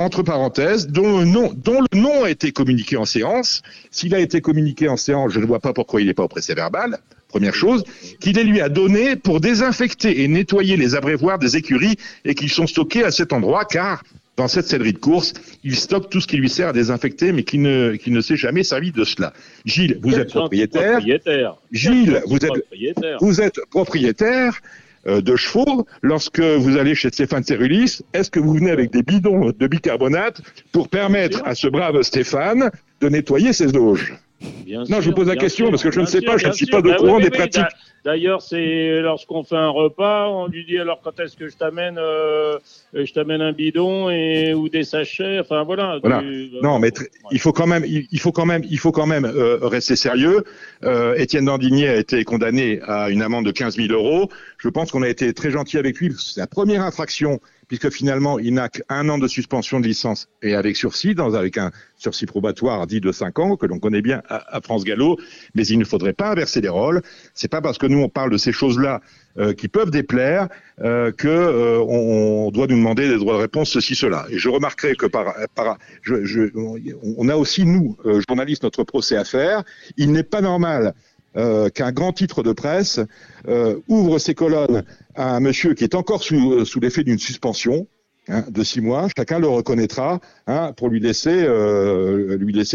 Entre 0.01 0.23
parenthèses, 0.23 0.87
dont 0.87 1.19
le, 1.19 1.25
nom, 1.25 1.53
dont 1.57 1.81
le 1.81 1.99
nom 1.99 2.23
a 2.23 2.31
été 2.31 2.53
communiqué 2.53 2.97
en 2.97 3.05
séance. 3.05 3.63
S'il 3.91 4.15
a 4.15 4.21
été 4.21 4.41
communiqué 4.41 4.89
en 4.89 4.97
séance, 4.97 5.33
je 5.33 5.41
ne 5.41 5.45
vois 5.45 5.59
pas 5.59 5.73
pourquoi 5.73 6.01
il 6.01 6.07
n'est 6.07 6.15
pas 6.15 6.23
au 6.23 6.29
procès 6.29 6.55
verbal. 6.55 7.01
Première 7.29 7.55
chose, 7.55 7.85
qu'il 8.21 8.37
les 8.37 8.45
lui 8.45 8.61
a 8.61 8.71
donné 8.71 9.15
pour 9.15 9.41
désinfecter 9.41 10.23
et 10.23 10.29
nettoyer 10.29 10.77
les 10.77 10.95
abreuvoirs 10.95 11.39
des 11.39 11.57
écuries 11.57 11.97
et 12.25 12.35
qu'ils 12.35 12.51
sont 12.51 12.67
stockés 12.67 13.05
à 13.05 13.11
cet 13.11 13.33
endroit 13.33 13.67
car 13.67 14.03
dans 14.37 14.49
cette 14.49 14.67
sellerie 14.67 14.93
de 14.93 14.99
course, 14.99 15.35
il 15.65 15.75
stocke 15.75 16.09
tout 16.11 16.21
ce 16.21 16.27
qui 16.27 16.37
lui 16.37 16.49
sert 16.49 16.69
à 16.69 16.73
désinfecter 16.73 17.33
mais 17.33 17.43
qui 17.43 17.59
ne, 17.59 17.97
qui 17.97 18.11
ne 18.13 18.21
s'est 18.21 18.37
jamais 18.37 18.63
servi 18.63 18.93
de 18.93 19.05
cela. 19.05 19.33
Gilles, 19.67 19.99
vous 20.01 20.19
êtes 20.19 20.31
propriétaire. 20.31 20.93
propriétaire. 20.93 21.57
Gilles, 21.73 22.23
vous 22.27 22.37
êtes, 22.37 22.47
propriétaire. 22.47 23.19
vous 23.21 23.41
êtes 23.41 23.61
propriétaire 23.71 24.61
euh, 25.07 25.21
de 25.21 25.37
chevaux. 25.37 25.87
Lorsque 26.03 26.41
vous 26.41 26.77
allez 26.77 26.95
chez 26.95 27.09
Stéphane 27.09 27.43
Cerulis, 27.43 28.01
est-ce 28.15 28.31
que 28.31 28.41
vous 28.41 28.55
venez 28.55 28.71
avec 28.71 28.93
des 28.93 29.03
bidons 29.03 29.51
de 29.51 29.67
bicarbonate 29.67 30.41
pour 30.73 30.89
permettre 30.89 31.43
à 31.45 31.55
ce 31.55 31.67
brave 31.67 32.01
Stéphane 32.03 32.71
de 33.01 33.09
nettoyer 33.09 33.53
ses 33.53 33.77
auges? 33.77 34.15
Bien 34.65 34.81
Non, 34.81 34.87
sûr, 34.87 35.01
je 35.03 35.09
vous 35.11 35.15
pose 35.15 35.29
la 35.29 35.37
question 35.37 35.67
sûr, 35.67 35.71
parce 35.71 35.83
que 35.83 35.91
je 35.91 36.01
ne 36.01 36.07
sais 36.07 36.21
sûr, 36.21 36.31
pas, 36.31 36.37
je 36.39 36.47
ne 36.47 36.53
suis 36.53 36.67
pas 36.67 36.81
de 36.83 36.91
Bah 36.91 36.97
courant 36.97 37.17
oui, 37.17 37.23
des 37.23 37.29
oui, 37.31 37.37
pratiques. 37.37 37.63
d'a- 37.63 37.69
D'ailleurs, 38.05 38.41
c'est 38.43 39.01
lorsqu'on 39.01 39.43
fait 39.43 39.57
un 39.57 39.69
repas, 39.69 40.29
on 40.31 40.47
lui 40.47 40.65
dit 40.65 40.79
alors 40.79 41.01
quand 41.03 41.19
est-ce 41.19 41.37
que 41.37 41.49
je 41.49 41.57
t'amène, 41.57 41.97
euh, 41.99 42.57
je 42.95 43.13
t'amène 43.13 43.43
un 43.43 43.53
bidon 43.53 44.09
et 44.09 44.55
ou 44.55 44.69
des 44.69 44.85
sachets. 44.85 45.41
Enfin 45.41 45.65
voilà. 45.65 45.99
voilà. 46.01 46.23
non, 46.63 46.79
mais 46.79 46.93
il 47.33 47.41
faut 47.41 47.53
quand 47.53 47.67
même, 47.67 47.85
il 47.85 48.21
faut 48.21 48.31
quand 48.33 48.47
même, 48.47 48.63
il 48.71 48.79
faut 48.79 48.93
quand 48.93 49.07
même 49.07 49.25
euh, 49.25 49.59
rester 49.63 49.97
sérieux. 49.97 50.45
Euh, 50.85 51.17
Étienne 51.17 51.47
Dandigné 51.47 51.89
a 51.89 51.97
été 51.97 52.23
condamné 52.25 52.81
à 52.87 53.11
une 53.11 53.21
amende 53.21 53.47
de 53.47 53.51
15 53.51 53.77
000 53.77 53.93
euros. 53.93 54.31
Je 54.59 54.69
pense 54.69 54.93
qu'on 54.93 55.03
a 55.03 55.09
été 55.09 55.35
très 55.35 55.51
gentil 55.51 55.77
avec 55.77 55.99
lui. 55.99 56.15
C'est 56.19 56.41
la 56.41 56.47
première 56.47 56.83
infraction 56.83 57.41
puisque 57.69 57.91
finalement, 57.91 58.39
il 58.39 58.55
n'a 58.55 58.69
qu'un 58.69 59.09
an 59.09 59.19
de 59.19 59.29
suspension 59.29 59.79
de 59.81 59.87
licence 59.87 60.29
et 60.43 60.55
avec 60.55 60.77
sursis, 60.77 61.15
dans, 61.15 61.35
avec 61.35 61.59
un 61.59 61.71
sursis 61.97 62.27
probatoire 62.27 62.87
dit 62.87 63.01
de 63.01 63.13
5 63.13 63.39
ans, 63.39 63.57
que 63.57 63.67
l'on 63.67 63.79
connaît 63.79 64.03
bien 64.03 64.23
à, 64.29 64.61
France 64.63 64.85
Gallo, 64.85 65.19
mais 65.55 65.67
il 65.67 65.79
ne 65.79 65.85
faudrait 65.85 66.13
pas 66.13 66.31
inverser 66.31 66.61
les 66.61 66.69
rôles. 66.69 67.03
C'est 67.35 67.49
pas 67.49 67.61
parce 67.61 67.79
que 67.79 67.87
nous, 67.87 67.99
on 67.99 68.09
parle 68.09 68.31
de 68.31 68.39
ces 68.39 68.53
choses-là 68.53 69.01
euh, 69.39 69.53
qui 69.53 69.69
peuvent 69.69 69.91
déplaire 69.91 70.49
euh, 70.81 71.13
que 71.13 71.29
euh, 71.29 71.81
on, 71.81 72.51
doit 72.51 72.67
nous 72.67 72.77
demander 72.77 73.09
des 73.09 73.17
droits 73.17 73.35
de 73.35 73.41
réponse, 73.41 73.71
ceci, 73.71 73.95
cela. 73.95 74.27
Et 74.31 74.39
je 74.39 74.49
remarquerai 74.49 74.95
que 74.95 75.07
par, 75.07 75.35
par 75.55 75.79
je, 76.03 76.25
je, 76.25 76.51
on 76.55 77.29
a 77.29 77.37
aussi, 77.37 77.65
nous, 77.65 77.97
euh, 78.07 78.21
journalistes, 78.29 78.63
notre 78.63 78.85
procès 78.85 79.17
à 79.17 79.25
faire. 79.25 79.63
Il 79.97 80.13
n'est 80.13 80.23
pas 80.23 80.41
normal 80.41 80.95
euh, 81.37 81.69
qu'un 81.69 81.93
grand 81.93 82.13
titre 82.13 82.43
de 82.43 82.53
presse 82.53 83.01
euh, 83.49 83.79
ouvre 83.87 84.19
ses 84.19 84.35
colonnes 84.35 84.83
à 85.15 85.37
un 85.37 85.41
monsieur 85.41 85.75
qui 85.75 85.85
est 85.85 85.95
encore 85.95 86.23
sous, 86.23 86.53
euh, 86.53 86.81
l'effet 86.81 87.05
d'une 87.05 87.19
suspension 87.19 87.87
hein, 88.29 88.45
de 88.49 88.63
six 88.63 88.81
mois. 88.81 89.09
Chacun 89.17 89.39
le 89.39 89.47
reconnaîtra 89.47 90.21
hein, 90.47 90.73
pour 90.77 90.89
lui 90.89 91.01
laisser, 91.01 91.43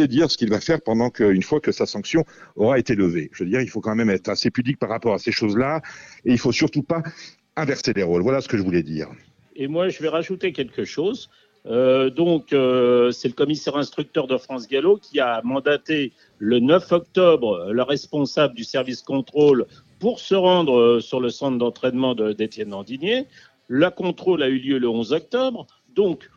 dire 0.08 0.30
ce 0.30 0.38
qu'il 0.38 0.50
va 0.50 0.60
faire 0.60 0.82
pendant 0.82 1.10
qu'une 1.10 1.44
fois 1.44 1.60
que 1.60 1.72
sa 1.72 1.86
sanction 1.86 2.26
aura 2.56 2.78
été 2.78 2.96
levée. 2.96 3.30
Je 3.34 3.44
veux 3.44 3.50
dire, 3.50 3.62
il 3.62 3.70
faut 3.70 3.82
quand 3.82 3.96
même 3.96 4.12
être 4.12 4.30
assez 4.30 4.52
pudique 4.52 4.78
par 4.78 4.90
rapport 4.90 5.16
à 5.16 5.20
ces 5.20 5.32
choses-là 5.32 5.82
et 6.24 6.32
il 6.32 6.38
faut 6.38 6.52
surtout 6.52 6.84
pas 6.84 7.02
inverser 7.56 7.94
les 7.94 8.04
rôles. 8.04 8.22
Voilà 8.22 8.42
ce 8.42 8.48
que 8.48 8.58
je 8.58 8.64
voulais 8.64 8.84
dire. 8.84 9.10
Et 9.56 9.68
moi, 9.68 9.90
je 9.90 10.02
vais 10.02 10.10
rajouter 10.10 10.52
quelque 10.52 10.86
chose. 10.86 11.30
Euh, 11.66 12.10
donc, 12.10 12.52
euh, 12.52 13.12
c'est 13.12 13.28
le 13.28 13.34
commissaire 13.34 13.78
instructeur 13.78 14.28
de 14.28 14.38
France 14.38 14.68
Gallo 14.68 14.98
qui 14.98 15.20
a 15.20 15.42
mandaté 15.44 16.12
le 16.38 16.60
9 16.60 16.92
octobre 16.92 17.72
le 17.72 17.84
responsable 17.84 18.54
du 18.54 18.64
service 18.64 19.02
contrôle 19.02 19.66
pour 20.00 20.20
se 20.20 20.36
rendre 20.36 20.78
euh, 20.78 21.00
sur 21.00 21.22
le 21.22 21.30
centre 21.30 21.58
d'entraînement 21.58 22.16
d'Étienne 22.16 22.70
Dandigné. 22.70 23.28
La 23.70 23.92
contrôle 23.92 24.44
a 24.44 24.50
eu 24.50 24.60
lieu 24.60 24.78
le 24.78 24.90
11 24.90 25.14
octobre. 25.14 25.68
Donc, 25.96 26.30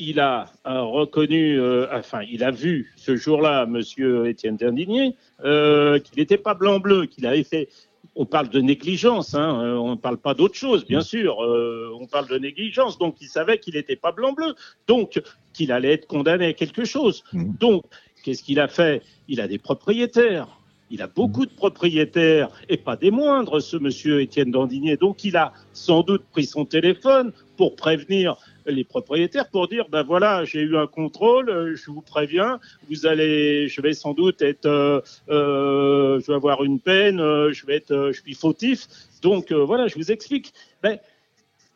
il 0.00 0.20
a 0.20 0.52
reconnu, 0.64 1.60
enfin, 1.92 2.20
il 2.30 2.44
a 2.44 2.52
vu 2.52 2.92
ce 2.94 3.16
jour-là, 3.16 3.66
Monsieur 3.66 4.28
Étienne 4.28 4.56
Dandigné, 4.56 5.16
qu'il 5.42 6.18
n'était 6.18 6.38
pas 6.38 6.54
blanc-bleu, 6.54 7.06
qu'il 7.06 7.26
avait 7.26 7.42
fait 7.42 7.68
on 8.14 8.26
parle 8.26 8.48
de 8.48 8.60
négligence, 8.60 9.34
hein, 9.34 9.62
euh, 9.62 9.76
on 9.76 9.92
ne 9.92 9.96
parle 9.96 10.18
pas 10.18 10.34
d'autre 10.34 10.56
chose, 10.56 10.84
bien 10.84 11.00
sûr. 11.00 11.42
Euh, 11.42 11.96
on 12.00 12.06
parle 12.06 12.28
de 12.28 12.36
négligence, 12.36 12.98
donc 12.98 13.16
il 13.20 13.28
savait 13.28 13.58
qu'il 13.58 13.74
n'était 13.74 13.96
pas 13.96 14.10
blanc-bleu, 14.10 14.54
donc 14.88 15.22
qu'il 15.52 15.70
allait 15.70 15.92
être 15.92 16.06
condamné 16.06 16.46
à 16.46 16.52
quelque 16.52 16.84
chose. 16.84 17.22
Mmh. 17.32 17.52
Donc, 17.60 17.84
qu'est-ce 18.24 18.42
qu'il 18.42 18.58
a 18.58 18.66
fait? 18.66 19.02
Il 19.28 19.40
a 19.40 19.46
des 19.46 19.58
propriétaires. 19.58 20.48
Il 20.90 21.02
a 21.02 21.06
beaucoup 21.06 21.46
de 21.46 21.50
propriétaires 21.50 22.48
et 22.68 22.78
pas 22.78 22.96
des 22.96 23.10
moindres, 23.10 23.60
ce 23.60 23.76
monsieur 23.76 24.20
Étienne 24.20 24.50
Dandigné. 24.50 24.96
Donc, 24.96 25.22
il 25.22 25.36
a 25.36 25.52
sans 25.72 26.02
doute 26.02 26.24
pris 26.32 26.46
son 26.46 26.64
téléphone 26.64 27.32
pour 27.58 27.76
prévenir 27.76 28.36
les 28.66 28.84
propriétaires 28.84 29.48
pour 29.50 29.68
dire 29.68 29.88
ben 29.90 30.02
voilà 30.02 30.44
j'ai 30.44 30.60
eu 30.60 30.76
un 30.76 30.86
contrôle 30.86 31.50
euh, 31.50 31.74
je 31.76 31.90
vous 31.90 32.00
préviens 32.00 32.60
vous 32.88 33.04
allez 33.06 33.68
je 33.68 33.82
vais 33.82 33.94
sans 33.94 34.14
doute 34.14 34.40
être 34.42 34.66
euh, 34.66 35.00
euh, 35.28 36.20
je 36.20 36.26
vais 36.28 36.34
avoir 36.34 36.62
une 36.62 36.78
peine 36.78 37.18
je 37.18 37.66
vais 37.66 37.76
être 37.76 38.12
je 38.14 38.20
suis 38.20 38.34
fautif. 38.34 38.86
Donc 39.22 39.52
voilà 39.52 39.88
je 39.88 39.96
vous 39.96 40.12
explique. 40.12 40.52
Ben, 40.82 40.98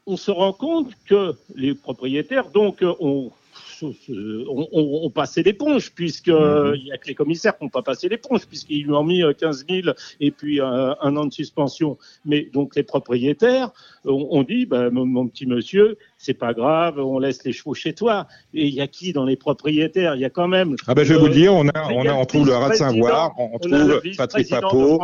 on 0.06 0.16
se 0.16 0.30
rend 0.30 0.52
compte 0.52 0.92
que 1.06 1.34
les 1.56 1.74
propriétaires 1.74 2.50
donc 2.50 2.84
ont 3.00 3.32
on, 3.82 4.68
on, 4.72 5.10
passait 5.10 5.42
l'éponge, 5.42 5.92
puisqu'il 5.92 6.32
mhm. 6.34 6.74
il 6.76 6.84
n'y 6.84 6.92
a 6.92 6.98
que 6.98 7.08
les 7.08 7.14
commissaires 7.14 7.56
qui 7.56 7.64
n'ont 7.64 7.70
pas 7.70 7.82
passé 7.82 8.08
l'éponge, 8.08 8.46
puisqu'ils 8.46 8.84
lui 8.84 8.92
ont 8.92 9.04
mis 9.04 9.22
15 9.38 9.66
euh, 9.70 9.82
000 9.82 9.94
et 10.20 10.30
puis 10.30 10.60
un, 10.60 10.96
an 11.00 11.26
de 11.26 11.32
suspension. 11.32 11.98
Mais 12.24 12.48
donc 12.52 12.76
les 12.76 12.82
propriétaires 12.82 13.70
ont, 14.04 14.42
dit, 14.42 14.66
bah, 14.66 14.90
mon, 14.90 15.26
petit 15.28 15.46
monsieur, 15.46 15.96
c'est 16.18 16.34
pas 16.34 16.54
grave, 16.54 16.98
on 16.98 17.18
laisse 17.18 17.44
les 17.44 17.52
chevaux 17.52 17.74
chez 17.74 17.92
toi. 17.92 18.26
Et 18.54 18.66
il 18.66 18.74
y 18.74 18.80
a 18.80 18.86
qui 18.86 19.12
dans 19.12 19.24
les 19.24 19.36
propriétaires? 19.36 20.14
Il 20.14 20.20
y 20.20 20.24
a 20.24 20.30
quand 20.30 20.48
même. 20.48 20.76
Ah 20.86 20.94
ben 20.94 21.04
je 21.04 21.14
vais 21.14 21.20
vous 21.20 21.28
dire, 21.28 21.54
on 21.54 21.68
a, 21.68 21.92
on 21.92 22.06
a, 22.06 22.12
on 22.12 22.24
trouve 22.24 22.46
le 22.46 22.54
rat 22.54 22.70
de 22.70 22.74
Saint-Voir, 22.74 23.34
on, 23.38 23.58
trouve 23.58 24.02
Patrick 24.16 24.48
Papot, 24.48 25.00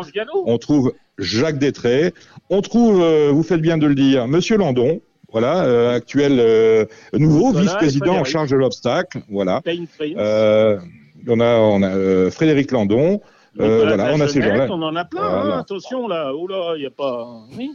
on 0.46 0.58
trouve 0.58 0.92
Jacques 1.18 1.58
Détré, 1.58 2.12
on 2.50 2.62
trouve, 2.62 3.02
euh, 3.02 3.30
vous 3.32 3.42
faites 3.42 3.60
bien 3.60 3.78
de 3.78 3.86
le 3.86 3.94
dire, 3.94 4.28
Monsieur 4.28 4.56
Landon. 4.56 5.00
Voilà, 5.30 5.64
euh, 5.64 5.94
actuel 5.94 6.38
euh, 6.40 6.86
nouveau 7.12 7.52
vice-président 7.52 8.14
en 8.14 8.24
charge 8.24 8.50
de 8.50 8.56
l'obstacle. 8.56 9.20
Voilà. 9.28 9.60
Euh, 10.00 10.78
on 11.26 11.40
a, 11.40 11.56
on 11.58 11.82
a 11.82 12.30
Frédéric 12.30 12.72
Landon. 12.72 13.20
voilà, 13.54 14.14
on 14.14 14.20
a 14.20 14.28
ces 14.28 14.40
gens-là. 14.40 14.68
On 14.70 14.82
en 14.82 14.96
a 14.96 15.04
plein. 15.04 15.22
Hein, 15.22 15.58
attention 15.58 16.08
là. 16.08 16.32
Oh 16.34 16.46
là, 16.46 16.74
il 16.76 16.80
n'y 16.80 16.86
a 16.86 16.90
pas. 16.90 17.28
Oui. 17.58 17.70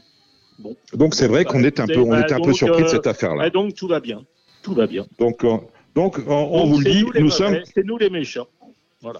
Bon. 0.57 0.75
Donc 0.93 1.13
c'est 1.13 1.27
vrai 1.27 1.45
qu'on 1.45 1.63
est 1.63 1.79
un 1.79 1.85
peu, 1.85 1.99
on 1.99 2.15
est 2.15 2.31
un 2.31 2.39
peu 2.39 2.53
surpris 2.53 2.83
de 2.83 2.87
cette 2.87 3.07
affaire-là. 3.07 3.49
donc 3.49 3.75
tout 3.75 3.87
va 3.87 3.99
bien. 3.99 4.23
Tout 4.63 4.73
va 4.73 4.87
bien. 4.87 5.05
Donc, 5.19 5.45
donc 5.93 6.19
on, 6.27 6.65
vous 6.65 6.79
le 6.79 6.85
dit, 6.85 7.05
nous, 7.19 7.29
sommes. 7.29 7.59
C'est 7.71 7.85
nous 7.85 7.97
les 7.97 8.09
méchants. 8.09 8.47
Voilà. 9.01 9.19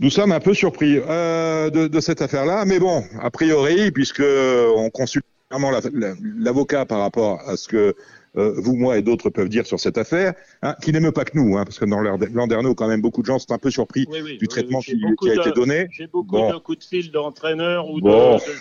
Nous 0.00 0.10
sommes 0.10 0.30
un 0.30 0.38
peu 0.38 0.54
surpris 0.54 0.96
de, 0.96 1.88
de, 1.88 2.00
cette 2.00 2.22
affaire-là, 2.22 2.64
mais 2.64 2.78
bon, 2.78 3.02
a 3.20 3.30
priori, 3.30 3.90
puisque 3.90 4.22
on 4.22 4.90
consulte 4.90 5.24
l'avocat 5.50 6.84
par 6.84 7.00
rapport 7.00 7.40
à 7.48 7.56
ce 7.56 7.68
que 7.68 7.94
euh, 8.36 8.54
vous, 8.56 8.76
moi 8.76 8.98
et 8.98 9.02
d'autres 9.02 9.30
peuvent 9.30 9.48
dire 9.48 9.66
sur 9.66 9.80
cette 9.80 9.98
affaire, 9.98 10.34
hein, 10.62 10.74
qui 10.82 10.92
n'aime 10.92 11.10
pas 11.12 11.24
que 11.24 11.36
nous, 11.36 11.56
hein, 11.56 11.64
parce 11.64 11.78
que 11.78 11.84
dans 11.86 12.00
Landerneau, 12.00 12.74
quand 12.74 12.88
même, 12.88 13.00
beaucoup 13.00 13.22
de 13.22 13.26
gens 13.26 13.38
sont 13.38 13.52
un 13.52 13.58
peu 13.58 13.70
surpris 13.70 14.06
du 14.38 14.48
traitement 14.48 14.80
qui, 14.80 15.00
a 15.28 15.34
été 15.34 15.52
donné. 15.52 15.88
J'ai 15.90 16.06
beaucoup 16.06 16.36
de 16.36 16.58
coups 16.58 16.78
de 16.78 16.84
fil 16.84 17.10
d'entraîneurs 17.10 17.88
ou 17.90 18.00
de, 18.00 18.10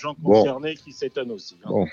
gens 0.02 0.16
concernés 0.24 0.76
qui 0.76 0.94
s'étonnent 0.94 1.32
aussi. 1.32 1.58
Hein. 1.66 1.86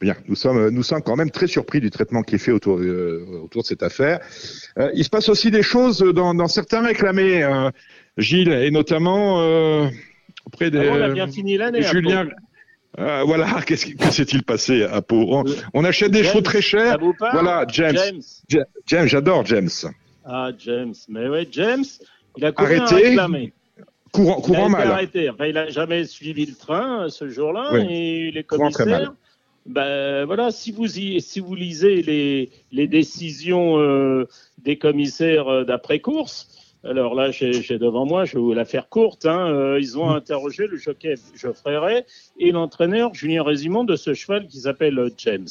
Bien, 0.00 0.16
nous 0.28 0.34
sommes, 0.34 0.70
nous 0.70 0.82
sommes 0.82 1.02
quand 1.02 1.14
même 1.14 1.30
très 1.30 1.46
surpris 1.46 1.78
du 1.78 1.90
traitement 1.90 2.22
qui 2.22 2.36
est 2.36 2.38
fait 2.38 2.52
autour, 2.52 2.78
euh, 2.78 3.42
autour 3.44 3.62
de 3.62 3.66
cette 3.66 3.82
affaire. 3.82 4.20
Euh, 4.78 4.90
il 4.94 5.04
se 5.04 5.10
passe 5.10 5.28
aussi 5.28 5.50
des 5.50 5.62
choses 5.62 5.98
dans, 5.98 6.32
dans 6.32 6.48
certains 6.48 6.80
réclamés, 6.80 7.46
Gilles, 8.16 8.52
et 8.52 8.70
notamment 8.70 9.36
auprès 10.46 10.70
des. 10.70 10.88
Ah 10.88 10.92
on 10.94 11.02
a 11.02 11.08
bien 11.10 11.28
fini 11.28 11.58
l'année. 11.58 11.82
Julien, 11.82 12.28
euh, 12.98 13.22
voilà, 13.24 13.62
qu'est-ce 13.66 13.86
qui 13.86 14.12
s'est-il 14.12 14.42
passé 14.42 14.82
à 14.82 15.00
Pau 15.00 15.44
on, 15.74 15.84
achète 15.84 16.10
des 16.10 16.24
choses 16.24 16.42
très 16.42 16.62
chères. 16.62 16.98
Voilà, 17.32 17.64
James. 17.68 18.22
James, 18.86 19.06
j'adore 19.06 19.46
James. 19.46 19.70
Ah, 20.24 20.50
James. 20.58 20.94
Mais 21.08 21.28
ouais, 21.28 21.46
James, 21.50 21.84
il 22.36 22.44
a 22.44 22.52
couru 22.52 22.78
arrêté. 22.78 23.16
Courant, 24.12 24.40
courant 24.40 24.66
il 24.66 24.72
mal. 24.72 24.90
Arrêté. 24.90 25.30
il 25.46 25.54
n'a 25.54 25.68
jamais 25.68 26.04
suivi 26.04 26.44
le 26.44 26.54
train 26.54 27.08
ce 27.08 27.28
jour-là 27.28 27.70
et 27.88 28.32
les 28.32 28.42
commissaires. 28.42 29.12
Ben 29.66 30.24
voilà, 30.24 30.50
si 30.50 30.72
vous 30.72 30.88
si 30.88 31.38
vous 31.38 31.54
lisez 31.54 32.02
les, 32.02 32.50
les 32.72 32.88
décisions 32.88 33.78
euh, 33.78 34.26
des 34.58 34.78
commissaires 34.78 35.48
euh, 35.48 35.64
d'après 35.64 36.00
course, 36.00 36.48
alors 36.82 37.14
là, 37.14 37.30
j'ai 37.30 37.78
devant 37.78 38.06
moi, 38.06 38.24
je 38.24 38.34
vais 38.34 38.40
vous 38.40 38.54
la 38.54 38.64
faire 38.64 38.88
courte. 38.88 39.26
Hein, 39.26 39.52
euh, 39.52 39.78
ils 39.80 39.98
ont 39.98 40.10
interrogé 40.10 40.66
le 40.66 40.76
jockey 40.76 41.14
Geoffrey 41.34 41.76
Ray 41.76 42.04
et 42.38 42.52
l'entraîneur 42.52 43.14
Julien 43.14 43.42
Résimond 43.42 43.84
de 43.84 43.96
ce 43.96 44.14
cheval 44.14 44.46
qui 44.46 44.60
s'appelle 44.60 45.10
James. 45.18 45.48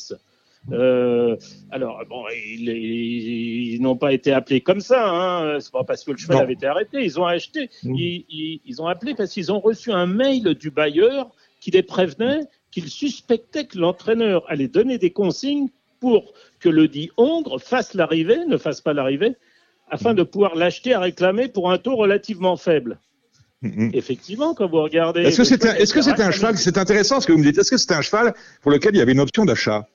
Euh, 0.71 1.37
alors 1.71 2.01
bon, 2.09 2.25
ils, 2.33 3.79
n'ont 3.81 3.95
pas 3.95 4.11
été 4.11 4.31
appelés 4.31 4.61
comme 4.61 4.81
ça. 4.81 5.09
Hein, 5.09 5.59
c'est 5.59 5.71
pas 5.71 5.83
parce 5.83 6.03
que 6.03 6.11
le 6.11 6.17
cheval 6.17 6.39
avait 6.39 6.53
été 6.53 6.65
arrêté. 6.65 7.03
Ils 7.03 7.19
ont 7.19 7.25
acheté. 7.25 7.69
Mm. 7.83 7.95
Ils, 7.95 8.61
ils, 8.65 8.81
ont 8.81 8.87
appelé 8.87 9.13
parce 9.13 9.31
qu'ils 9.31 9.51
ont 9.51 9.59
reçu 9.59 9.91
un 9.91 10.07
mail 10.07 10.55
du 10.55 10.71
bailleur 10.71 11.29
qui 11.59 11.71
les 11.71 11.83
prévenait 11.83 12.41
qu'il 12.71 12.89
suspectait 12.89 13.65
que 13.65 13.77
l'entraîneur 13.77 14.43
allait 14.47 14.67
donner 14.67 14.97
des 14.97 15.11
consignes 15.11 15.69
pour 15.99 16.33
que 16.59 16.69
le 16.69 16.87
dit 16.87 17.09
Hongre 17.17 17.59
fasse 17.59 17.93
l'arrivée, 17.93 18.45
ne 18.45 18.57
fasse 18.57 18.81
pas 18.81 18.93
l'arrivée, 18.93 19.35
afin 19.89 20.13
de 20.13 20.23
pouvoir 20.23 20.55
l'acheter 20.55 20.93
à 20.93 20.99
réclamer 20.99 21.47
pour 21.47 21.71
un 21.71 21.77
taux 21.77 21.95
relativement 21.95 22.57
faible. 22.57 22.99
Mm-hmm. 23.63 23.91
Effectivement, 23.93 24.53
quand 24.53 24.69
vous 24.69 24.81
regardez. 24.81 25.21
Est-ce 25.21 25.37
que 25.37 26.01
c'est 26.01 26.19
un, 26.19 26.31
cheval 26.31 26.57
C'est 26.57 26.77
intéressant 26.77 27.19
ce 27.19 27.27
que 27.27 27.33
vous 27.33 27.39
me 27.39 27.43
dites. 27.43 27.57
Est-ce 27.57 27.71
que 27.71 27.77
c'est 27.77 27.91
un 27.93 28.01
cheval 28.01 28.33
pour 28.61 28.71
lequel 28.71 28.95
il 28.95 28.99
y 28.99 29.01
avait 29.01 29.11
une 29.11 29.19
option 29.19 29.45
d'achat? 29.45 29.85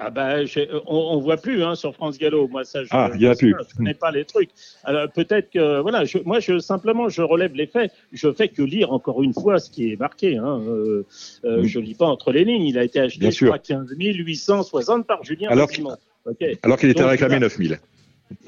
Ah 0.00 0.10
ben, 0.10 0.46
on, 0.86 1.16
ne 1.16 1.22
voit 1.22 1.38
plus 1.38 1.64
hein, 1.64 1.74
sur 1.74 1.92
France 1.92 2.18
Gallo. 2.18 2.46
Moi, 2.46 2.64
ça, 2.64 2.84
je, 2.84 2.88
ah, 2.92 3.10
il 3.14 3.20
y 3.20 3.26
a 3.26 3.34
plus. 3.34 3.54
Je 3.68 3.76
connais 3.76 3.94
pas 3.94 4.12
les 4.12 4.24
trucs. 4.24 4.50
Alors 4.84 5.10
peut-être 5.10 5.50
que 5.50 5.80
voilà, 5.80 6.04
moi, 6.24 6.38
je 6.38 6.60
simplement, 6.60 7.08
je 7.08 7.20
relève 7.20 7.52
les 7.54 7.66
faits. 7.66 7.90
Je 8.12 8.32
fais 8.32 8.46
que 8.46 8.62
lire 8.62 8.92
encore 8.92 9.24
une 9.24 9.34
fois 9.34 9.58
ce 9.58 9.70
qui 9.70 9.92
est 9.92 9.96
marqué. 9.96 10.36
Hein. 10.36 10.60
Euh, 10.68 11.04
euh, 11.44 11.64
Je 11.64 11.80
lis 11.80 11.94
pas 11.94 12.06
entre 12.06 12.30
les 12.30 12.44
lignes. 12.44 12.66
Il 12.66 12.78
a 12.78 12.84
été 12.84 13.00
acheté 13.00 13.26
à 13.52 13.58
15 13.58 13.92
860 13.98 15.04
par 15.04 15.24
Julien. 15.24 15.48
Alors, 15.50 15.68
alors 16.62 16.78
qu'il 16.78 16.90
était 16.90 17.04
réclamé 17.04 17.40
9 17.40 17.56
000. 17.56 17.74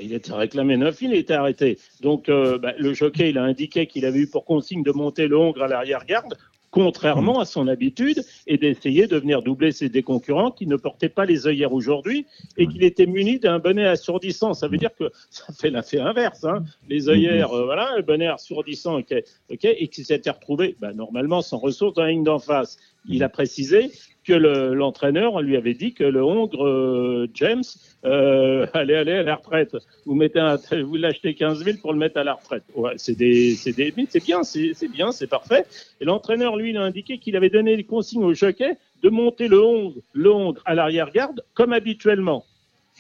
Il 0.01 0.12
était 0.12 0.33
réclamé 0.33 0.77
9 0.77 1.03
il 1.03 1.14
était 1.14 1.35
arrêté. 1.35 1.79
Donc 2.01 2.29
euh, 2.29 2.59
bah, 2.59 2.73
le 2.79 2.95
jockey, 2.95 3.31
il 3.31 3.38
a 3.38 3.43
indiqué 3.43 3.87
qu'il 3.87 4.05
avait 4.05 4.21
eu 4.21 4.27
pour 4.27 4.45
consigne 4.45 4.83
de 4.83 4.93
monter 4.93 5.29
le 5.29 5.38
Hongre 5.38 5.62
à 5.62 5.69
l'arrière-garde. 5.69 6.37
contrairement 6.71 7.40
à 7.40 7.45
son 7.45 7.66
habitude, 7.66 8.23
et 8.47 8.57
d'essayer 8.57 9.09
de 9.09 9.16
venir 9.16 9.43
doubler 9.43 9.73
ses 9.73 9.88
des 9.88 10.05
concurrents 10.05 10.53
qui 10.53 10.69
ne 10.69 10.77
portaient 10.77 11.09
pas 11.09 11.25
les 11.25 11.49
œillères 11.49 11.73
aujourd'hui 11.73 12.27
et 12.59 12.69
qu'il 12.69 12.85
était 12.85 13.07
muni 13.07 13.40
d'un 13.40 13.59
bonnet 13.59 13.87
assourdissant. 13.87 14.55
Ça 14.55 14.69
veut 14.69 14.77
dire 14.79 14.95
que 14.97 15.11
ça 15.31 15.53
fait 15.53 15.71
l'effet 15.71 15.99
inverse. 15.99 16.45
Hein. 16.45 16.64
Les 16.88 17.09
œillères, 17.09 17.53
euh, 17.53 17.64
voilà, 17.64 17.97
le 17.97 18.03
bonnet 18.03 18.29
assourdissant, 18.29 18.99
ok, 18.99 19.14
ok, 19.51 19.64
et 19.64 19.88
qui 19.88 20.05
s'était 20.05 20.31
retrouvé 20.31 20.77
bah, 20.81 20.93
normalement 20.93 21.43
sans 21.43 21.59
ressources 21.59 21.95
dans 21.95 22.05
la 22.05 22.11
ligne 22.11 22.25
d'en 22.25 22.38
face. 22.38 22.79
Il 23.09 23.23
a 23.23 23.29
précisé 23.29 23.91
que 24.25 24.35
l'entraîneur 24.35 25.41
lui 25.41 25.57
avait 25.57 25.75
dit 25.75 25.95
que 25.95 26.05
le 26.05 26.23
Hongre 26.23 26.67
euh, 26.67 27.29
James 27.35 27.65
euh, 28.05 28.67
allait 28.75 28.97
aller 28.97 29.13
à 29.13 29.23
la 29.23 29.37
retraite. 29.37 29.77
Vous 30.05 30.15
mettez 30.15 30.41
vous 30.83 30.97
l'achetez 30.97 31.35
15 31.35 31.65
000 31.65 31.79
pour 31.81 31.93
le 31.93 31.99
mettre 31.99 32.19
à 32.19 32.25
la 32.25 32.35
retraite. 32.35 32.65
Ouais, 32.75 32.93
c'est 32.97 33.17
des, 33.17 33.55
c'est 33.55 33.73
bien, 33.73 34.43
c'est, 34.43 34.73
c'est 34.75 34.89
bien, 34.89 35.13
c'est 35.13 35.27
parfait. 35.27 35.65
Et 36.01 36.05
l'entraîneur 36.05 36.57
lui, 36.57 36.71
il 36.71 36.77
a 36.77 36.83
indiqué 36.83 37.19
qu'il 37.19 37.37
avait 37.37 37.51
donné 37.51 37.77
les 37.77 37.85
consignes 37.85 38.25
au 38.25 38.35
jockey 38.35 38.77
de 39.03 39.09
monter 39.09 39.49
le 39.49 39.63
Hongre, 39.63 39.97
le 40.13 40.31
Hongre 40.31 40.63
à 40.67 40.75
l'arrière-garde 40.75 41.43
comme 41.55 41.73
habituellement. 41.73 42.45